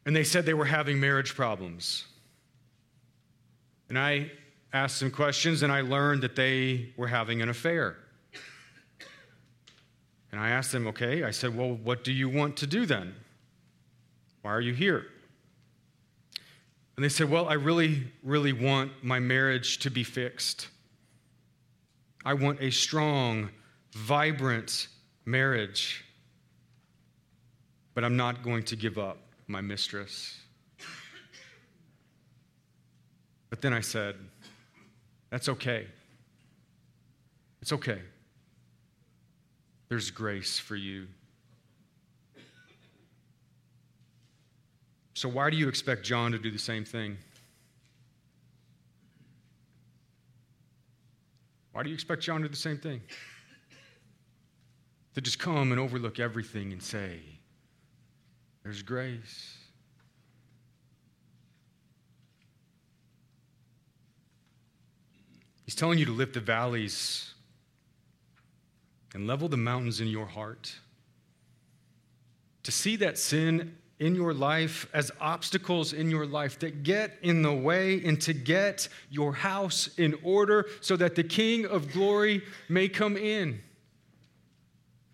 and 0.05 0.15
they 0.15 0.23
said 0.23 0.45
they 0.45 0.53
were 0.53 0.65
having 0.65 0.99
marriage 0.99 1.35
problems. 1.35 2.05
And 3.89 3.99
I 3.99 4.31
asked 4.75 4.97
some 4.97 5.09
questions, 5.09 5.63
and 5.63 5.71
I 5.71 5.81
learned 5.81 6.21
that 6.23 6.35
they 6.35 6.93
were 6.97 7.07
having 7.07 7.41
an 7.41 7.47
affair. 7.49 7.95
And 10.31 10.39
I 10.39 10.49
asked 10.49 10.73
them, 10.73 10.85
okay, 10.87 11.23
I 11.23 11.31
said, 11.31 11.55
well, 11.55 11.75
what 11.75 12.03
do 12.03 12.11
you 12.11 12.27
want 12.27 12.57
to 12.57 12.67
do 12.67 12.85
then? 12.85 13.15
Why 14.41 14.51
are 14.51 14.59
you 14.59 14.73
here? 14.73 15.05
And 16.97 17.05
they 17.05 17.09
said, 17.09 17.29
well, 17.29 17.47
I 17.47 17.53
really, 17.53 18.03
really 18.21 18.51
want 18.51 18.91
my 19.01 19.17
marriage 19.17 19.79
to 19.79 19.89
be 19.89 20.03
fixed. 20.03 20.67
I 22.25 22.33
want 22.33 22.61
a 22.61 22.69
strong, 22.69 23.49
vibrant 23.93 24.89
marriage, 25.25 26.03
but 27.93 28.03
I'm 28.03 28.17
not 28.17 28.43
going 28.43 28.63
to 28.63 28.75
give 28.75 28.97
up 28.97 29.19
my 29.47 29.61
mistress. 29.61 30.37
But 33.49 33.61
then 33.61 33.71
I 33.71 33.79
said, 33.79 34.15
that's 35.35 35.49
okay. 35.49 35.85
It's 37.61 37.73
okay. 37.73 37.99
There's 39.89 40.09
grace 40.09 40.57
for 40.57 40.77
you. 40.77 41.07
So, 45.13 45.27
why 45.27 45.49
do 45.49 45.57
you 45.57 45.67
expect 45.67 46.05
John 46.05 46.31
to 46.31 46.39
do 46.39 46.51
the 46.51 46.57
same 46.57 46.85
thing? 46.85 47.17
Why 51.73 51.83
do 51.83 51.89
you 51.89 51.95
expect 51.95 52.21
John 52.21 52.39
to 52.39 52.47
do 52.47 52.51
the 52.51 52.55
same 52.55 52.77
thing? 52.77 53.01
To 55.15 55.21
just 55.21 55.37
come 55.37 55.73
and 55.73 55.81
overlook 55.81 56.17
everything 56.17 56.71
and 56.71 56.81
say, 56.81 57.19
There's 58.63 58.81
grace. 58.81 59.57
He's 65.65 65.75
telling 65.75 65.99
you 65.99 66.05
to 66.05 66.11
lift 66.11 66.33
the 66.33 66.39
valleys 66.39 67.33
and 69.13 69.27
level 69.27 69.47
the 69.49 69.57
mountains 69.57 69.99
in 69.99 70.07
your 70.07 70.25
heart. 70.25 70.73
To 72.63 72.71
see 72.71 72.95
that 72.97 73.17
sin 73.17 73.75
in 73.99 74.13
your 74.13 74.33
life 74.33 74.87
as 74.93 75.11
obstacles 75.21 75.93
in 75.93 76.11
your 76.11 76.25
life 76.25 76.59
that 76.59 76.83
get 76.83 77.17
in 77.21 77.41
the 77.41 77.53
way 77.53 78.03
and 78.03 78.19
to 78.21 78.33
get 78.33 78.89
your 79.09 79.33
house 79.33 79.89
in 79.97 80.15
order 80.21 80.67
so 80.81 80.97
that 80.97 81.15
the 81.15 81.23
King 81.23 81.65
of 81.65 81.91
glory 81.93 82.43
may 82.67 82.89
come 82.89 83.15
in. 83.15 83.61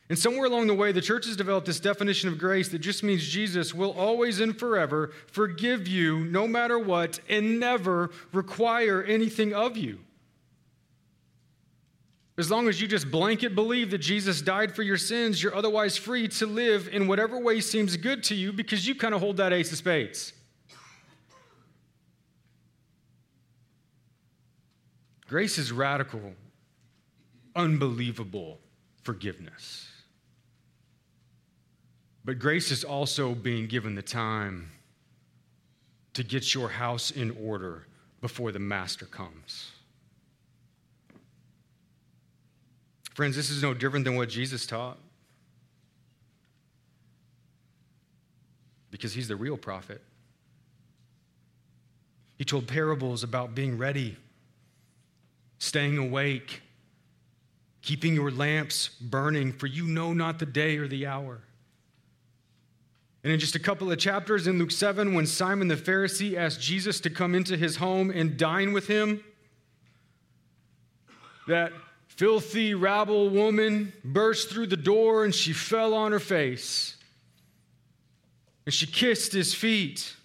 And 0.10 0.20
somewhere 0.20 0.46
along 0.46 0.68
the 0.68 0.74
way, 0.74 0.92
the 0.92 1.00
church 1.00 1.26
has 1.28 1.38
developed 1.38 1.68
this 1.68 1.80
definition 1.80 2.28
of 2.28 2.38
grace 2.38 2.68
that 2.70 2.80
just 2.80 3.02
means 3.02 3.26
Jesus 3.26 3.74
will 3.74 3.92
always 3.92 4.42
and 4.42 4.58
forever 4.58 5.12
forgive 5.28 5.88
you 5.88 6.26
no 6.26 6.48
matter 6.48 6.78
what 6.78 7.22
and 7.30 7.60
never 7.62 8.10
require 8.34 9.04
anything 9.04 9.54
of 9.54 9.78
you. 9.78 10.00
As 12.38 12.50
long 12.50 12.68
as 12.70 12.80
you 12.80 12.88
just 12.88 13.12
blanket 13.12 13.56
believe 13.56 13.92
that 13.92 13.98
Jesus 13.98 14.42
died 14.42 14.74
for 14.74 14.84
your 14.84 14.98
sins, 14.98 15.44
you're 15.44 15.56
otherwise 15.56 15.98
free 15.98 16.28
to 16.30 16.46
live 16.46 16.88
in 16.92 17.08
whatever 17.08 17.38
way 17.38 17.60
seems 17.60 17.98
good 17.98 18.24
to 18.26 18.36
you 18.36 18.54
because 18.54 18.88
you 18.88 18.96
kind 18.96 19.14
of 19.14 19.20
hold 19.20 19.38
that 19.38 19.52
ace 19.54 19.72
of 19.72 19.78
spades. 19.78 20.34
Grace 25.28 25.58
is 25.58 25.72
radical, 25.72 26.34
unbelievable 27.56 28.60
forgiveness. 29.04 29.88
But 32.24 32.38
grace 32.38 32.70
is 32.72 32.84
also 32.84 33.34
being 33.34 33.68
given 33.68 33.96
the 33.96 34.02
time 34.02 34.72
to 36.14 36.24
get 36.24 36.54
your 36.54 36.70
house 36.70 37.12
in 37.12 37.32
order 37.42 37.88
before 38.20 38.52
the 38.52 38.60
master 38.60 39.06
comes. 39.06 39.72
Friends, 43.14 43.36
this 43.36 43.50
is 43.50 43.62
no 43.62 43.74
different 43.74 44.06
than 44.06 44.16
what 44.16 44.30
Jesus 44.30 44.66
taught. 44.66 44.98
because 48.92 49.14
he's 49.14 49.30
the 49.30 49.36
real 49.36 49.58
prophet. 49.58 50.02
He 52.38 52.46
told 52.46 52.68
parables 52.68 53.24
about 53.24 53.56
being 53.56 53.78
ready, 53.78 54.18
staying 55.58 55.98
awake, 55.98 56.62
keeping 57.82 58.14
your 58.14 58.30
lamps 58.30 58.90
burning, 58.90 59.54
for 59.54 59.68
you 59.68 59.88
know 59.88 60.14
not 60.14 60.40
the 60.40 60.46
day 60.46 60.78
or 60.78 60.88
the 60.88 61.08
hour. 61.08 61.40
And 63.24 63.32
in 63.32 63.40
just 63.40 63.56
a 63.56 63.60
couple 63.60 63.92
of 63.92 63.98
chapters 64.00 64.48
in 64.48 64.58
Luke 64.58 64.72
7, 64.72 65.14
when 65.14 65.28
Simon 65.28 65.68
the 65.68 65.76
Pharisee 65.76 66.36
asked 66.36 66.60
Jesus 66.60 67.00
to 67.02 67.10
come 67.10 67.36
into 67.36 67.56
his 67.56 67.78
home 67.78 68.10
and 68.10 68.36
dine 68.36 68.74
with 68.74 68.88
him, 68.88 69.24
that 71.48 71.72
filthy 72.22 72.76
rabble 72.76 73.32
woman 73.32 73.92
burst 74.04 74.52
through 74.52 74.68
the 74.68 74.78
door 74.78 75.26
and 75.26 75.34
she 75.34 75.54
fell 75.54 75.96
on 75.96 76.12
her 76.12 76.20
face. 76.20 76.96
And 78.64 78.72
she 78.72 78.86
kissed 78.86 79.34
his 79.34 79.56
feet. 79.56 80.16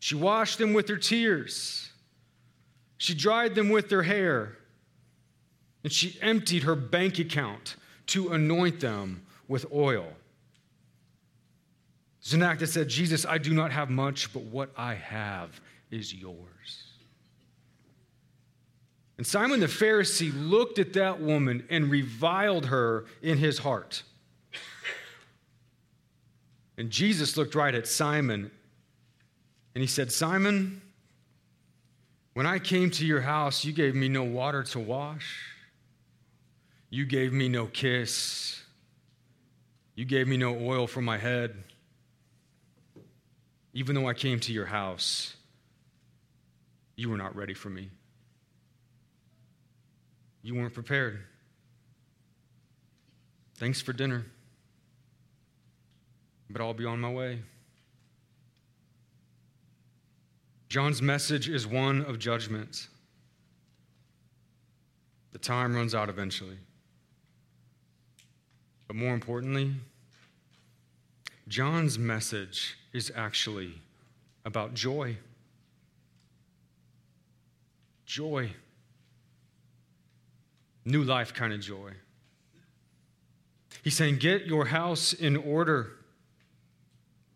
She 0.00 0.16
washed 0.16 0.58
them 0.58 0.72
with 0.72 0.88
her 0.88 0.96
tears. 0.96 1.90
She 2.98 3.14
dried 3.14 3.54
them 3.54 3.68
with 3.68 3.88
her 3.92 4.02
hair. 4.02 4.56
And 5.84 5.92
she 5.92 6.18
emptied 6.20 6.64
her 6.64 6.74
bank 6.74 7.20
account 7.20 7.76
to 8.06 8.32
anoint 8.32 8.80
them 8.80 9.22
with 9.46 9.64
oil. 9.72 10.08
It's 12.20 12.32
an 12.32 12.42
act 12.42 12.58
that 12.58 12.66
said, 12.66 12.88
Jesus, 12.88 13.24
I 13.24 13.38
do 13.38 13.54
not 13.54 13.70
have 13.70 13.90
much, 13.90 14.32
but 14.32 14.42
what 14.42 14.72
I 14.76 14.94
have 14.94 15.60
is 15.92 16.12
yours. 16.12 16.89
And 19.20 19.26
Simon 19.26 19.60
the 19.60 19.66
Pharisee 19.66 20.32
looked 20.34 20.78
at 20.78 20.94
that 20.94 21.20
woman 21.20 21.66
and 21.68 21.90
reviled 21.90 22.64
her 22.64 23.04
in 23.20 23.36
his 23.36 23.58
heart. 23.58 24.02
And 26.78 26.88
Jesus 26.90 27.36
looked 27.36 27.54
right 27.54 27.74
at 27.74 27.86
Simon 27.86 28.50
and 29.74 29.82
he 29.82 29.86
said, 29.86 30.10
Simon, 30.10 30.80
when 32.32 32.46
I 32.46 32.58
came 32.58 32.90
to 32.92 33.04
your 33.04 33.20
house, 33.20 33.62
you 33.62 33.74
gave 33.74 33.94
me 33.94 34.08
no 34.08 34.22
water 34.22 34.62
to 34.62 34.80
wash, 34.80 35.52
you 36.88 37.04
gave 37.04 37.34
me 37.34 37.50
no 37.50 37.66
kiss, 37.66 38.62
you 39.96 40.06
gave 40.06 40.28
me 40.28 40.38
no 40.38 40.58
oil 40.58 40.86
for 40.86 41.02
my 41.02 41.18
head. 41.18 41.62
Even 43.74 43.94
though 43.94 44.08
I 44.08 44.14
came 44.14 44.40
to 44.40 44.52
your 44.54 44.64
house, 44.64 45.36
you 46.96 47.10
were 47.10 47.18
not 47.18 47.36
ready 47.36 47.52
for 47.52 47.68
me. 47.68 47.90
You 50.42 50.54
weren't 50.54 50.74
prepared. 50.74 51.20
Thanks 53.56 53.82
for 53.82 53.92
dinner, 53.92 54.24
but 56.48 56.62
I'll 56.62 56.72
be 56.72 56.86
on 56.86 56.98
my 56.98 57.10
way. 57.10 57.40
John's 60.70 61.02
message 61.02 61.48
is 61.48 61.66
one 61.66 62.02
of 62.04 62.18
judgment. 62.18 62.88
The 65.32 65.38
time 65.38 65.74
runs 65.74 65.94
out 65.94 66.08
eventually. 66.08 66.56
But 68.86 68.96
more 68.96 69.12
importantly, 69.12 69.74
John's 71.48 71.98
message 71.98 72.78
is 72.92 73.12
actually 73.14 73.74
about 74.44 74.72
joy. 74.74 75.16
Joy. 78.06 78.52
New 80.84 81.02
life 81.04 81.34
kind 81.34 81.52
of 81.52 81.60
joy. 81.60 81.92
He's 83.82 83.96
saying, 83.96 84.18
Get 84.18 84.46
your 84.46 84.66
house 84.66 85.12
in 85.12 85.36
order 85.36 85.92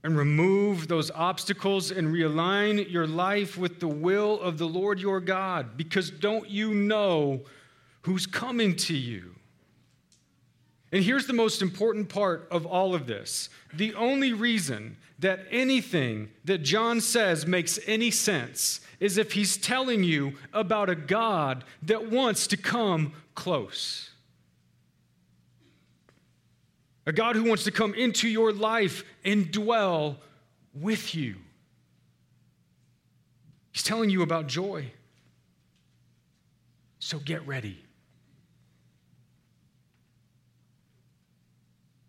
and 0.02 0.18
remove 0.18 0.87
those 0.87 1.11
obstacles 1.11 1.90
and 1.90 2.09
realign 2.09 2.90
your 2.90 3.07
life 3.07 3.57
with 3.57 3.80
the 3.80 3.88
will 3.88 4.38
of 4.40 4.59
the 4.59 4.66
Lord 4.66 5.00
your 5.00 5.18
God 5.18 5.76
because 5.78 6.11
don't 6.11 6.48
you 6.48 6.74
know 6.74 7.40
who's 8.02 8.26
coming 8.26 8.76
to 8.76 8.94
you? 8.94 9.35
And 10.92 11.02
here's 11.02 11.26
the 11.26 11.33
most 11.33 11.62
important 11.62 12.09
part 12.09 12.46
of 12.50 12.66
all 12.66 12.94
of 12.94 13.07
this 13.07 13.48
the 13.72 13.94
only 13.94 14.33
reason 14.33 14.96
that 15.18 15.46
anything 15.50 16.28
that 16.44 16.59
John 16.59 17.00
says 17.00 17.46
makes 17.46 17.78
any 17.87 18.11
sense 18.11 18.80
is 19.00 19.18
if 19.18 19.33
he's 19.33 19.57
telling 19.57 20.04
you 20.04 20.35
about 20.52 20.88
a 20.88 20.94
God 20.94 21.64
that 21.83 22.11
wants 22.11 22.46
to 22.48 22.57
come 22.57 23.12
close. 23.35 24.11
A 27.07 27.12
God 27.12 27.37
who 27.37 27.44
wants 27.44 27.64
to 27.64 27.70
come 27.70 27.94
into 27.94 28.28
your 28.28 28.52
life 28.52 29.04
and 29.24 29.50
dwell 29.50 30.18
with 30.74 31.14
you. 31.14 31.37
He's 33.72 33.83
telling 33.83 34.09
you 34.09 34.22
about 34.22 34.46
joy. 34.46 34.92
So 36.98 37.18
get 37.18 37.46
ready. 37.46 37.78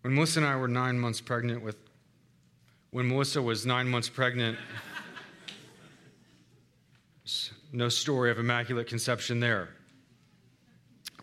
When 0.02 0.13
Melissa 0.13 0.39
and 0.39 0.48
I 0.48 0.56
were 0.56 0.67
nine 0.67 1.00
months 1.00 1.19
pregnant 1.19 1.63
with, 1.63 1.78
when 2.91 3.10
Melissa 3.10 3.41
was 3.41 3.65
nine 3.65 3.89
months 3.89 4.08
pregnant, 4.08 4.58
no 7.76 7.90
story 7.90 8.32
of 8.32 8.40
immaculate 8.40 8.88
conception 8.88 9.40
there. 9.40 9.70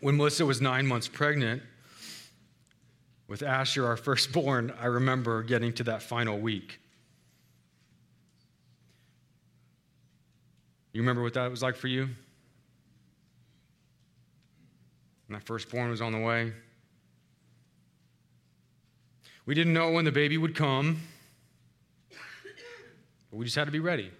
When 0.01 0.17
Melissa 0.17 0.45
was 0.45 0.61
nine 0.61 0.87
months 0.87 1.09
pregnant 1.09 1.63
with 3.29 3.43
Asher, 3.43 3.87
our 3.87 3.97
firstborn, 3.97 4.73
I 4.81 4.87
remember 4.87 5.43
getting 5.43 5.73
to 5.75 5.85
that 5.85 6.03
final 6.03 6.39
week. 6.39 6.79
You 10.93 11.01
remember 11.01 11.23
what 11.23 11.35
that 11.35 11.51
was 11.51 11.63
like 11.63 11.77
for 11.77 11.89
you? 11.89 12.09
When 15.27 15.39
that 15.39 15.45
firstborn 15.45 15.91
was 15.91 16.03
on 16.03 16.13
the 16.13 16.19
way? 16.19 16.53
We 19.47 19.55
didn't 19.55 19.73
know 19.73 19.91
when 19.91 20.05
the 20.05 20.13
baby 20.13 20.37
would 20.37 20.55
come, 20.55 21.01
but 23.31 23.37
we 23.39 23.45
just 23.45 23.57
had 23.57 23.65
to 23.65 23.73
be 23.73 23.81
ready. 23.81 24.11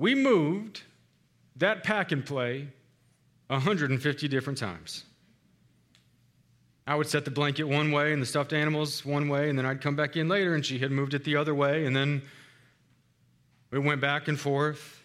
We 0.00 0.14
moved 0.14 0.80
that 1.56 1.84
pack 1.84 2.10
and 2.10 2.24
play 2.24 2.68
150 3.48 4.28
different 4.28 4.58
times. 4.58 5.04
I 6.86 6.94
would 6.94 7.06
set 7.06 7.26
the 7.26 7.30
blanket 7.30 7.64
one 7.64 7.92
way 7.92 8.14
and 8.14 8.22
the 8.22 8.26
stuffed 8.26 8.54
animals 8.54 9.04
one 9.04 9.28
way, 9.28 9.50
and 9.50 9.58
then 9.58 9.66
I'd 9.66 9.82
come 9.82 9.96
back 9.96 10.16
in 10.16 10.26
later 10.26 10.54
and 10.54 10.64
she 10.64 10.78
had 10.78 10.90
moved 10.90 11.12
it 11.12 11.22
the 11.24 11.36
other 11.36 11.54
way, 11.54 11.84
and 11.84 11.94
then 11.94 12.22
we 13.70 13.78
went 13.78 14.00
back 14.00 14.26
and 14.26 14.40
forth. 14.40 15.04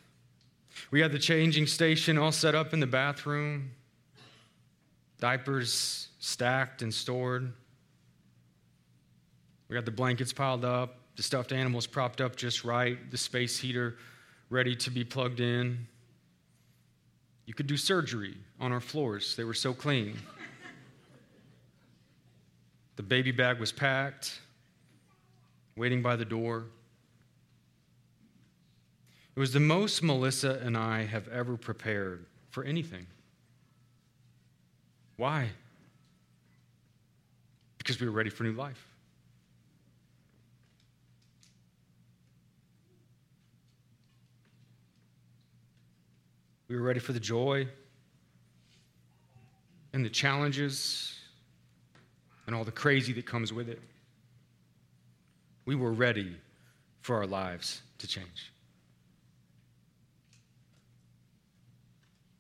We 0.92 1.02
had 1.02 1.12
the 1.12 1.20
changing 1.20 1.68
station 1.68 2.18
all 2.18 2.32
set 2.32 2.56
up 2.56 2.74
in 2.74 2.80
the 2.80 2.88
bathroom, 2.88 3.72
diapers 5.20 6.08
stacked 6.20 6.82
and 6.84 6.94
stored. 6.94 7.52
We 9.68 9.74
got 9.74 9.84
the 9.84 9.92
blankets 9.92 10.32
piled 10.32 10.64
up, 10.64 11.00
the 11.18 11.24
stuffed 11.24 11.52
animals 11.52 11.86
propped 11.86 12.22
up 12.22 12.38
just 12.38 12.64
right, 12.64 13.12
the 13.12 13.18
space 13.18 13.60
heater 13.60 13.98
ready 14.56 14.74
to 14.74 14.90
be 14.90 15.04
plugged 15.04 15.42
in. 15.42 15.86
You 17.46 17.54
could 17.54 17.68
do 17.68 17.76
surgery 17.76 18.38
on 18.58 18.72
our 18.72 18.80
floors, 18.80 19.36
they 19.36 19.44
were 19.44 19.54
so 19.54 19.74
clean. 19.74 20.18
the 22.96 23.04
baby 23.04 23.32
bag 23.32 23.60
was 23.60 23.74
packed, 23.74 24.40
waiting 25.76 26.02
by 26.02 26.16
the 26.16 26.24
door. 26.24 26.64
It 29.36 29.40
was 29.42 29.52
the 29.52 29.60
most 29.60 30.02
Melissa 30.02 30.62
and 30.64 30.78
I 30.78 31.04
have 31.04 31.28
ever 31.28 31.58
prepared 31.58 32.26
for 32.50 32.64
anything. 32.64 33.06
Why? 35.18 35.50
Because 37.78 38.00
we 38.00 38.08
were 38.08 38.14
ready 38.14 38.30
for 38.30 38.46
new 38.46 38.54
life. 38.54 38.88
We 46.68 46.76
were 46.76 46.82
ready 46.82 47.00
for 47.00 47.14
the 47.14 47.20
joy 47.20 47.68
and 49.94 50.04
the 50.04 50.10
challenges 50.10 51.18
and 52.48 52.56
all 52.56 52.64
the 52.64 52.72
crazy 52.72 53.14
that 53.14 53.26
comes 53.26 53.54
with 53.54 53.70
it. 53.70 53.82
We 55.66 55.76
were 55.76 55.94
ready 55.94 56.36
for 57.02 57.16
our 57.16 57.28
lives 57.28 57.82
to 58.00 58.08
change. 58.08 58.52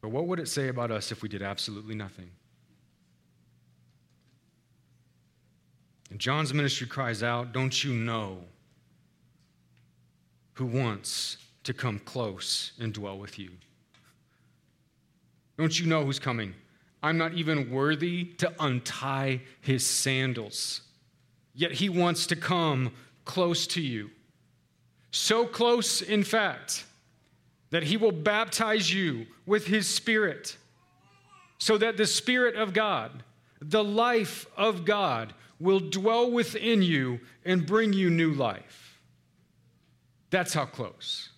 But 0.01 0.09
what 0.09 0.27
would 0.27 0.39
it 0.39 0.47
say 0.47 0.67
about 0.67 0.91
us 0.91 1.11
if 1.11 1.23
we 1.23 1.29
did 1.29 1.41
absolutely 1.41 1.95
nothing? 1.95 2.29
And 6.11 6.19
John's 6.19 6.53
ministry 6.53 6.87
cries 6.87 7.23
out, 7.23 7.53
Don't 7.53 7.83
you 7.83 7.93
know 7.93 8.39
who 10.53 10.65
wants 10.65 11.37
to 11.63 11.73
come 11.73 11.99
close 11.99 12.73
and 12.79 12.93
dwell 12.93 13.17
with 13.17 13.39
you? 13.39 13.49
Don't 15.57 15.79
you 15.79 15.85
know 15.85 16.03
who's 16.03 16.19
coming? 16.19 16.53
I'm 17.01 17.17
not 17.17 17.33
even 17.33 17.69
worthy 17.69 18.25
to 18.37 18.51
untie 18.59 19.41
his 19.61 19.85
sandals. 19.85 20.81
yet 21.55 21.71
he 21.71 21.89
wants 21.89 22.27
to 22.27 22.35
come 22.35 22.91
close 23.23 23.65
to 23.65 23.81
you. 23.81 24.11
So 25.11 25.45
close, 25.45 26.01
in 26.01 26.23
fact, 26.23 26.85
that 27.71 27.83
he 27.83 27.97
will 27.97 28.11
baptize 28.11 28.93
you 28.93 29.25
with 29.45 29.65
his 29.65 29.87
spirit, 29.87 30.57
so 31.57 31.77
that 31.77 31.97
the 31.97 32.05
Spirit 32.05 32.55
of 32.55 32.73
God, 32.73 33.23
the 33.61 33.83
life 33.83 34.45
of 34.57 34.83
God, 34.85 35.33
will 35.59 35.79
dwell 35.79 36.29
within 36.29 36.81
you 36.81 37.21
and 37.45 37.65
bring 37.65 37.93
you 37.93 38.09
new 38.09 38.33
life. 38.33 38.99
That's 40.29 40.53
how 40.53 40.65
close. 40.65 41.29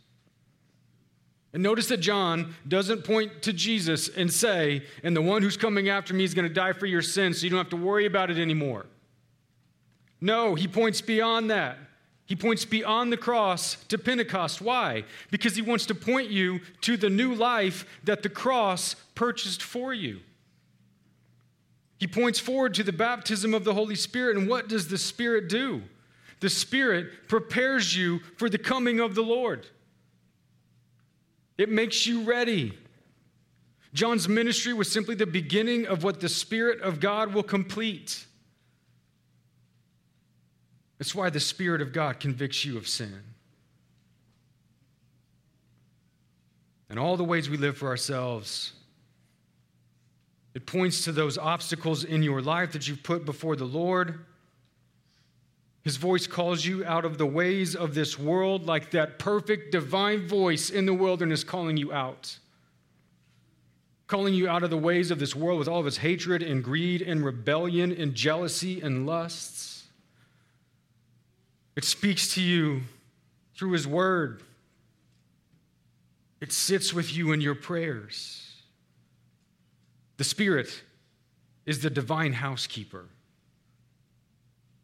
And 1.53 1.63
notice 1.63 1.87
that 1.87 1.97
John 1.97 2.55
doesn't 2.67 3.03
point 3.03 3.41
to 3.43 3.53
Jesus 3.53 4.09
and 4.09 4.31
say, 4.31 4.83
and 5.03 5.15
the 5.15 5.21
one 5.21 5.41
who's 5.41 5.57
coming 5.57 5.89
after 5.89 6.13
me 6.13 6.23
is 6.23 6.33
going 6.33 6.47
to 6.47 6.53
die 6.53 6.73
for 6.73 6.85
your 6.85 7.01
sins, 7.01 7.39
so 7.39 7.45
you 7.45 7.49
don't 7.49 7.57
have 7.57 7.69
to 7.69 7.77
worry 7.77 8.05
about 8.05 8.29
it 8.29 8.37
anymore. 8.37 8.85
No, 10.19 10.55
he 10.55 10.67
points 10.67 11.01
beyond 11.01 11.49
that. 11.49 11.77
He 12.25 12.35
points 12.35 12.65
beyond 12.65 13.13
the 13.13 13.17
cross 13.17 13.77
to 13.85 13.97
Pentecost. 13.97 14.61
Why? 14.61 15.05
Because 15.31 15.55
he 15.55 15.61
wants 15.61 15.85
to 15.85 15.95
point 15.95 16.29
you 16.29 16.59
to 16.81 16.97
the 16.97 17.09
new 17.09 17.33
life 17.33 17.85
that 18.03 18.21
the 18.21 18.29
cross 18.29 18.95
purchased 19.15 19.63
for 19.63 19.93
you. 19.93 20.19
He 21.97 22.05
points 22.05 22.37
forward 22.37 22.73
to 22.73 22.83
the 22.83 22.91
baptism 22.91 23.53
of 23.53 23.63
the 23.63 23.73
Holy 23.73 23.95
Spirit. 23.95 24.35
And 24.35 24.49
what 24.49 24.67
does 24.67 24.89
the 24.89 24.97
Spirit 24.97 25.47
do? 25.47 25.83
The 26.41 26.49
Spirit 26.49 27.29
prepares 27.29 27.95
you 27.95 28.19
for 28.37 28.49
the 28.49 28.57
coming 28.57 28.99
of 28.99 29.15
the 29.15 29.23
Lord, 29.23 29.65
it 31.57 31.69
makes 31.69 32.05
you 32.05 32.23
ready. 32.23 32.77
John's 33.93 34.29
ministry 34.29 34.73
was 34.73 34.91
simply 34.91 35.15
the 35.15 35.25
beginning 35.25 35.87
of 35.87 36.03
what 36.03 36.19
the 36.19 36.29
Spirit 36.29 36.81
of 36.81 36.99
God 36.99 37.33
will 37.33 37.43
complete. 37.43 38.25
That's 40.97 41.15
why 41.15 41.29
the 41.29 41.39
Spirit 41.39 41.81
of 41.81 41.93
God 41.93 42.19
convicts 42.19 42.65
you 42.65 42.77
of 42.77 42.87
sin. 42.87 43.23
And 46.89 46.99
all 46.99 47.17
the 47.17 47.23
ways 47.23 47.49
we 47.49 47.57
live 47.57 47.77
for 47.77 47.87
ourselves, 47.87 48.73
it 50.53 50.65
points 50.65 51.03
to 51.03 51.11
those 51.11 51.37
obstacles 51.37 52.03
in 52.03 52.23
your 52.23 52.41
life 52.41 52.71
that 52.71 52.87
you've 52.87 53.03
put 53.03 53.25
before 53.25 53.55
the 53.55 53.65
Lord. 53.65 54.25
His 55.87 55.95
voice 55.95 56.27
calls 56.27 56.65
you 56.65 56.83
out 56.83 57.05
of 57.05 57.17
the 57.17 57.25
ways 57.25 57.73
of 57.73 57.93
this 57.93 58.19
world, 58.19 58.65
like 58.65 58.91
that 58.91 59.19
perfect 59.19 59.71
divine 59.71 60.27
voice 60.27 60.69
in 60.69 60.85
the 60.85 60.93
wilderness 60.93 61.45
calling 61.45 61.77
you 61.77 61.93
out. 61.93 62.39
Calling 64.05 64.33
you 64.33 64.49
out 64.49 64.63
of 64.63 64.69
the 64.69 64.77
ways 64.77 65.11
of 65.11 65.19
this 65.19 65.33
world 65.33 65.59
with 65.59 65.69
all 65.69 65.79
of 65.79 65.87
its 65.87 65.95
hatred 65.95 66.43
and 66.43 66.61
greed 66.61 67.01
and 67.01 67.23
rebellion 67.23 67.93
and 67.93 68.15
jealousy 68.15 68.81
and 68.81 69.05
lusts. 69.05 69.85
It 71.77 71.85
speaks 71.85 72.33
to 72.33 72.41
you 72.41 72.81
through 73.55 73.71
His 73.71 73.87
Word. 73.87 74.43
It 76.41 76.51
sits 76.51 76.93
with 76.93 77.15
you 77.15 77.31
in 77.31 77.39
your 77.39 77.55
prayers. 77.55 78.57
The 80.17 80.25
Spirit 80.25 80.83
is 81.65 81.81
the 81.81 81.89
divine 81.89 82.33
housekeeper 82.33 83.05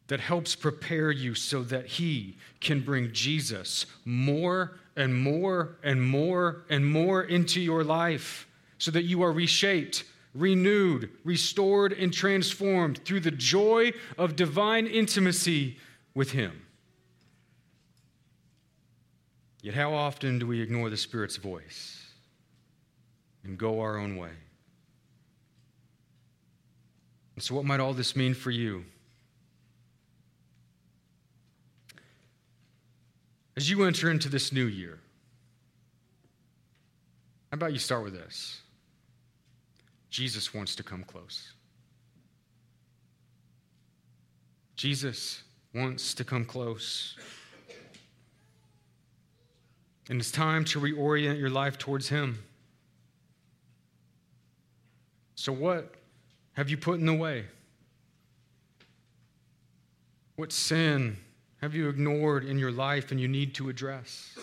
that 0.08 0.20
helps 0.20 0.56
prepare 0.56 1.12
you 1.12 1.34
so 1.36 1.64
that 1.64 1.86
He 1.86 2.38
can 2.60 2.82
bring 2.82 3.12
Jesus 3.14 3.86
more 4.06 4.80
and 4.96 5.16
more 5.16 5.78
and 5.84 6.02
more 6.02 6.66
and 6.70 6.86
more 6.86 7.24
into 7.24 7.62
your 7.62 7.84
life 7.84 8.48
so 8.78 8.92
that 8.92 9.04
you 9.04 9.22
are 9.24 9.32
reshaped, 9.32 10.04
renewed, 10.36 11.10
restored, 11.24 11.94
and 11.94 12.14
transformed 12.14 13.04
through 13.06 13.22
the 13.22 13.32
joy 13.32 13.94
of 14.18 14.36
divine 14.36 14.88
intimacy 14.88 15.78
with 16.14 16.32
Him. 16.32 16.62
Yet, 19.62 19.76
how 19.76 19.94
often 19.94 20.40
do 20.40 20.46
we 20.46 20.62
ignore 20.62 20.90
the 20.90 20.98
Spirit's 20.98 21.38
voice 21.38 22.06
and 23.46 23.58
go 23.58 23.80
our 23.80 23.98
own 23.98 24.18
way? 24.18 24.32
And 27.36 27.44
so, 27.44 27.56
what 27.56 27.64
might 27.64 27.80
all 27.80 27.94
this 27.94 28.16
mean 28.16 28.34
for 28.34 28.52
you? 28.52 28.84
As 33.56 33.70
you 33.70 33.84
enter 33.84 34.10
into 34.10 34.30
this 34.30 34.52
new 34.52 34.66
year, 34.66 35.00
how 37.52 37.56
about 37.56 37.74
you 37.74 37.80
start 37.80 38.04
with 38.04 38.14
this? 38.14 38.62
Jesus 40.10 40.54
wants 40.54 40.76
to 40.76 40.84
come 40.84 41.04
close. 41.04 41.54
Jesus 44.76 45.44
wants 45.74 46.14
to 46.16 46.24
come 46.24 46.46
close. 46.46 47.16
And 50.10 50.20
it's 50.20 50.32
time 50.32 50.66
to 50.66 50.80
reorient 50.80 51.40
your 51.40 51.50
life 51.50 51.78
towards 51.78 52.10
Him. 52.10 52.44
So, 55.36 55.54
what 55.54 55.96
have 56.54 56.70
you 56.70 56.78
put 56.78 57.00
in 57.00 57.06
the 57.06 57.14
way? 57.14 57.46
What 60.36 60.52
sin 60.52 61.18
have 61.64 61.74
you 61.74 61.88
ignored 61.88 62.44
in 62.44 62.60
your 62.60 62.74
life 62.74 63.12
and 63.12 63.22
you 63.22 63.28
need 63.30 63.56
to 63.56 63.70
address? 63.70 64.38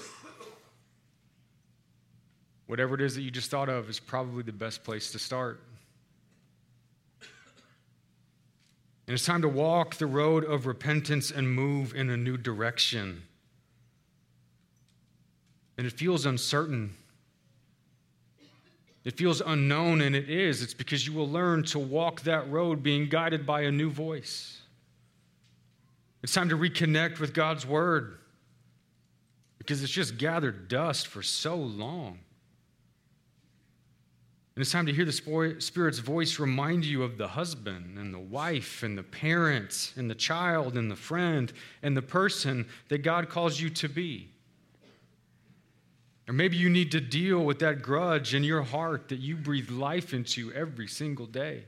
Whatever 2.67 2.95
it 2.95 3.03
is 3.03 3.15
that 3.15 3.21
you 3.21 3.31
just 3.31 3.51
thought 3.51 3.69
of 3.69 3.91
is 3.91 4.01
probably 4.01 4.43
the 4.43 4.53
best 4.53 4.83
place 4.85 5.13
to 5.13 5.19
start. 5.19 5.61
And 9.07 9.15
it's 9.15 9.27
time 9.27 9.43
to 9.43 9.49
walk 9.49 9.97
the 9.97 10.07
road 10.07 10.45
of 10.45 10.67
repentance 10.67 11.31
and 11.31 11.53
move 11.55 11.95
in 11.95 12.09
a 12.09 12.17
new 12.17 12.39
direction 12.39 13.23
and 15.77 15.87
it 15.87 15.95
feels 15.95 16.27
uncertain. 16.27 16.95
It 19.05 19.17
feels 19.17 19.41
unknown, 19.41 20.03
and 20.03 20.15
it 20.15 20.29
is. 20.29 20.63
It's 20.63 20.75
because 20.75 21.07
you 21.07 21.15
will 21.15 21.29
learn 21.29 21.65
to 21.65 21.79
walk 21.79 22.21
that 22.23 22.51
road 22.51 22.83
being 22.83 23.09
guided 23.09 23.47
by 23.47 23.63
a 23.63 23.71
new 23.71 23.91
voice. 23.91 24.60
It's 26.23 26.33
time 26.33 26.51
to 26.51 26.57
reconnect 26.57 27.19
with 27.19 27.33
God's 27.33 27.67
word 27.67 28.19
because 29.59 29.83
it's 29.83 29.93
just 29.93 30.19
gathered 30.19 30.69
dust 30.69 31.07
for 31.07 31.23
so 31.23 31.57
long. 31.57 32.19
And 34.57 34.63
it's 34.63 34.73
time 34.73 34.87
to 34.87 34.93
hear 34.93 35.05
the 35.07 35.57
Spirit's 35.61 35.99
voice 36.01 36.39
remind 36.39 36.85
you 36.85 37.03
of 37.03 37.17
the 37.17 37.29
husband 37.29 37.97
and 37.97 38.13
the 38.13 38.19
wife 38.19 38.83
and 38.83 38.99
the 38.99 39.03
parent 39.03 39.95
and 39.97 40.11
the 40.11 40.15
child 40.15 40.77
and 40.77 40.91
the 40.91 40.97
friend 40.97 41.53
and 41.83 41.97
the 41.97 42.03
person 42.03 42.67
that 42.89 42.99
God 42.99 43.31
calls 43.31 43.59
you 43.59 43.71
to 43.71 43.89
be. 43.89 44.29
Or 46.29 46.35
maybe 46.35 46.57
you 46.57 46.69
need 46.69 46.93
to 46.93 47.01
deal 47.01 47.41
with 47.41 47.61
that 47.61 47.81
grudge 47.81 48.35
in 48.35 48.45
your 48.45 48.63
heart 48.63 49.09
that 49.09 49.21
you 49.21 49.37
breathe 49.37 49.71
life 49.71 50.13
into 50.13 50.53
every 50.53 50.89
single 50.89 51.27
day. 51.27 51.65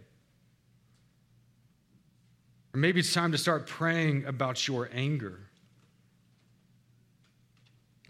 Or 2.75 2.79
maybe 2.79 3.01
it's 3.01 3.13
time 3.13 3.33
to 3.33 3.39
start 3.39 3.67
praying 3.67 4.25
about 4.25 4.67
your 4.67 4.89
anger. 4.93 5.39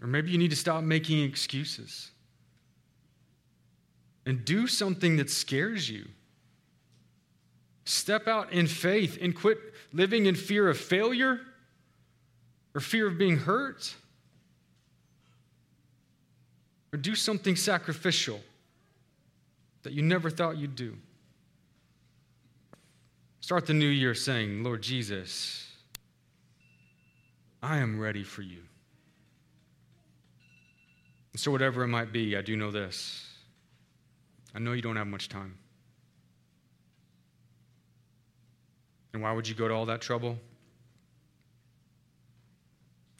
Or 0.01 0.07
maybe 0.07 0.31
you 0.31 0.37
need 0.37 0.51
to 0.51 0.55
stop 0.55 0.83
making 0.83 1.23
excuses 1.23 2.11
and 4.25 4.43
do 4.45 4.67
something 4.67 5.17
that 5.17 5.29
scares 5.29 5.89
you. 5.89 6.07
Step 7.85 8.27
out 8.27 8.51
in 8.53 8.67
faith 8.67 9.17
and 9.21 9.35
quit 9.35 9.59
living 9.91 10.25
in 10.25 10.35
fear 10.35 10.69
of 10.69 10.77
failure 10.77 11.39
or 12.73 12.81
fear 12.81 13.07
of 13.07 13.17
being 13.17 13.37
hurt. 13.37 13.93
Or 16.93 16.97
do 16.97 17.15
something 17.15 17.55
sacrificial 17.55 18.39
that 19.83 19.93
you 19.93 20.01
never 20.01 20.29
thought 20.29 20.57
you'd 20.57 20.75
do. 20.75 20.97
Start 23.43 23.65
the 23.65 23.73
new 23.73 23.89
year 23.89 24.13
saying, 24.13 24.63
Lord 24.63 24.81
Jesus, 24.81 25.67
I 27.61 27.79
am 27.79 27.99
ready 27.99 28.23
for 28.23 28.41
you. 28.41 28.61
And 31.33 31.41
so, 31.41 31.51
whatever 31.51 31.83
it 31.83 31.89
might 31.89 32.13
be, 32.13 32.37
I 32.37 32.41
do 32.41 32.55
know 32.55 32.71
this. 32.71 33.27
I 34.55 34.59
know 34.59 34.71
you 34.71 34.81
don't 34.81 34.95
have 34.95 35.07
much 35.07 35.27
time. 35.27 35.57
And 39.11 39.21
why 39.21 39.33
would 39.33 39.45
you 39.45 39.55
go 39.55 39.67
to 39.67 39.73
all 39.73 39.87
that 39.87 39.99
trouble? 39.99 40.37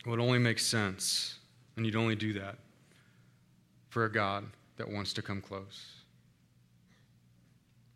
Well, 0.06 0.16
it 0.16 0.22
only 0.22 0.40
makes 0.40 0.66
sense, 0.66 1.38
and 1.76 1.86
you'd 1.86 1.98
only 1.98 2.16
do 2.16 2.32
that 2.32 2.60
for 3.90 4.06
a 4.06 4.10
God 4.10 4.46
that 4.78 4.90
wants 4.90 5.12
to 5.16 5.22
come 5.22 5.42
close. 5.42 5.96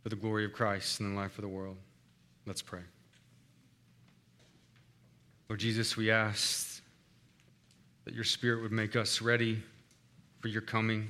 For 0.04 0.10
the 0.10 0.18
glory 0.18 0.44
of 0.44 0.52
Christ 0.52 1.00
and 1.00 1.14
the 1.14 1.16
life 1.18 1.38
of 1.38 1.44
the 1.44 1.48
world. 1.48 1.78
Let's 2.48 2.62
pray. 2.62 2.80
Lord 5.50 5.60
Jesus, 5.60 5.98
we 5.98 6.10
ask 6.10 6.82
that 8.06 8.14
your 8.14 8.24
Spirit 8.24 8.62
would 8.62 8.72
make 8.72 8.96
us 8.96 9.22
ready 9.22 9.62
for 10.40 10.48
your 10.48 10.62
coming. 10.62 11.10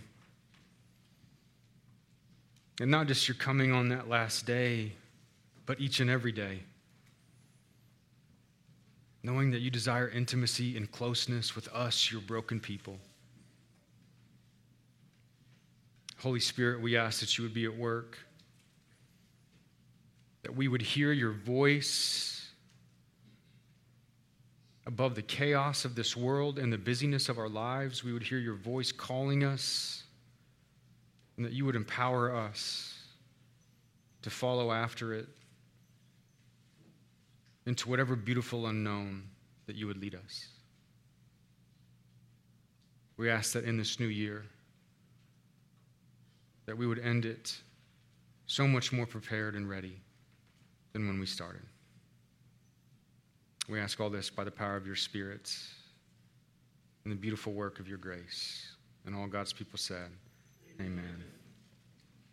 And 2.82 2.90
not 2.90 3.08
just 3.08 3.28
your 3.28 3.36
coming 3.36 3.72
on 3.72 3.90
that 3.90 4.10
last 4.10 4.48
day, 4.48 4.94
but 5.68 5.80
each 5.80 6.00
and 6.00 6.10
every 6.10 6.32
day. 6.32 6.62
knowing 9.28 9.52
that 9.52 9.60
you 9.60 9.70
desire 9.70 10.08
intimacy 10.08 10.78
and 10.78 10.90
closeness 10.90 11.54
with 11.54 11.68
us, 11.74 12.10
your 12.10 12.22
broken 12.22 12.62
people. 12.62 12.98
Holy 16.20 16.40
Spirit, 16.40 16.82
we 16.82 16.96
ask 16.96 17.20
that 17.20 17.38
you 17.38 17.44
would 17.44 17.54
be 17.54 17.66
at 17.66 17.76
work, 17.76 18.18
that 20.48 20.56
we 20.56 20.70
would 20.70 20.82
hear 20.82 21.12
your 21.12 21.34
voice 21.34 22.48
above 24.86 25.14
the 25.14 25.22
chaos 25.22 25.84
of 25.84 25.94
this 25.94 26.16
world 26.16 26.58
and 26.58 26.72
the 26.72 26.78
busyness 26.78 27.28
of 27.28 27.38
our 27.38 27.50
lives. 27.50 28.02
We 28.02 28.14
would 28.14 28.24
hear 28.24 28.38
your 28.38 28.56
voice 28.56 28.94
calling 28.94 29.44
us, 29.44 30.04
and 31.36 31.46
that 31.46 31.52
you 31.52 31.66
would 31.66 31.76
empower 31.76 32.34
us 32.34 32.98
to 34.22 34.30
follow 34.30 34.72
after 34.72 35.14
it 35.14 35.28
into 37.66 37.90
whatever 37.90 38.16
beautiful 38.16 38.68
unknown 38.68 39.24
that 39.66 39.76
you 39.76 39.86
would 39.86 39.98
lead 39.98 40.16
us. 40.16 40.48
We 43.18 43.30
ask 43.30 43.52
that 43.52 43.66
in 43.66 43.76
this 43.76 44.00
new 44.00 44.08
year, 44.08 44.46
that 46.68 46.78
we 46.78 46.88
would 46.88 47.00
end 47.00 47.26
it 47.26 47.58
so 48.46 48.66
much 48.66 48.94
more 48.94 49.06
prepared 49.06 49.54
and 49.54 49.70
ready 49.70 50.00
than 50.94 51.08
when 51.08 51.20
we 51.20 51.26
started. 51.26 51.62
We 53.70 53.80
ask 53.80 54.00
all 54.00 54.10
this 54.10 54.30
by 54.30 54.44
the 54.44 54.52
power 54.52 54.76
of 54.76 54.86
your 54.86 54.96
Spirit 54.96 55.52
and 57.04 57.12
the 57.12 57.18
beautiful 57.18 57.54
work 57.54 57.80
of 57.80 57.88
your 57.88 57.98
grace. 57.98 58.76
And 59.06 59.16
all 59.16 59.28
God's 59.28 59.54
people 59.54 59.78
said, 59.78 60.10
Amen. 60.80 61.24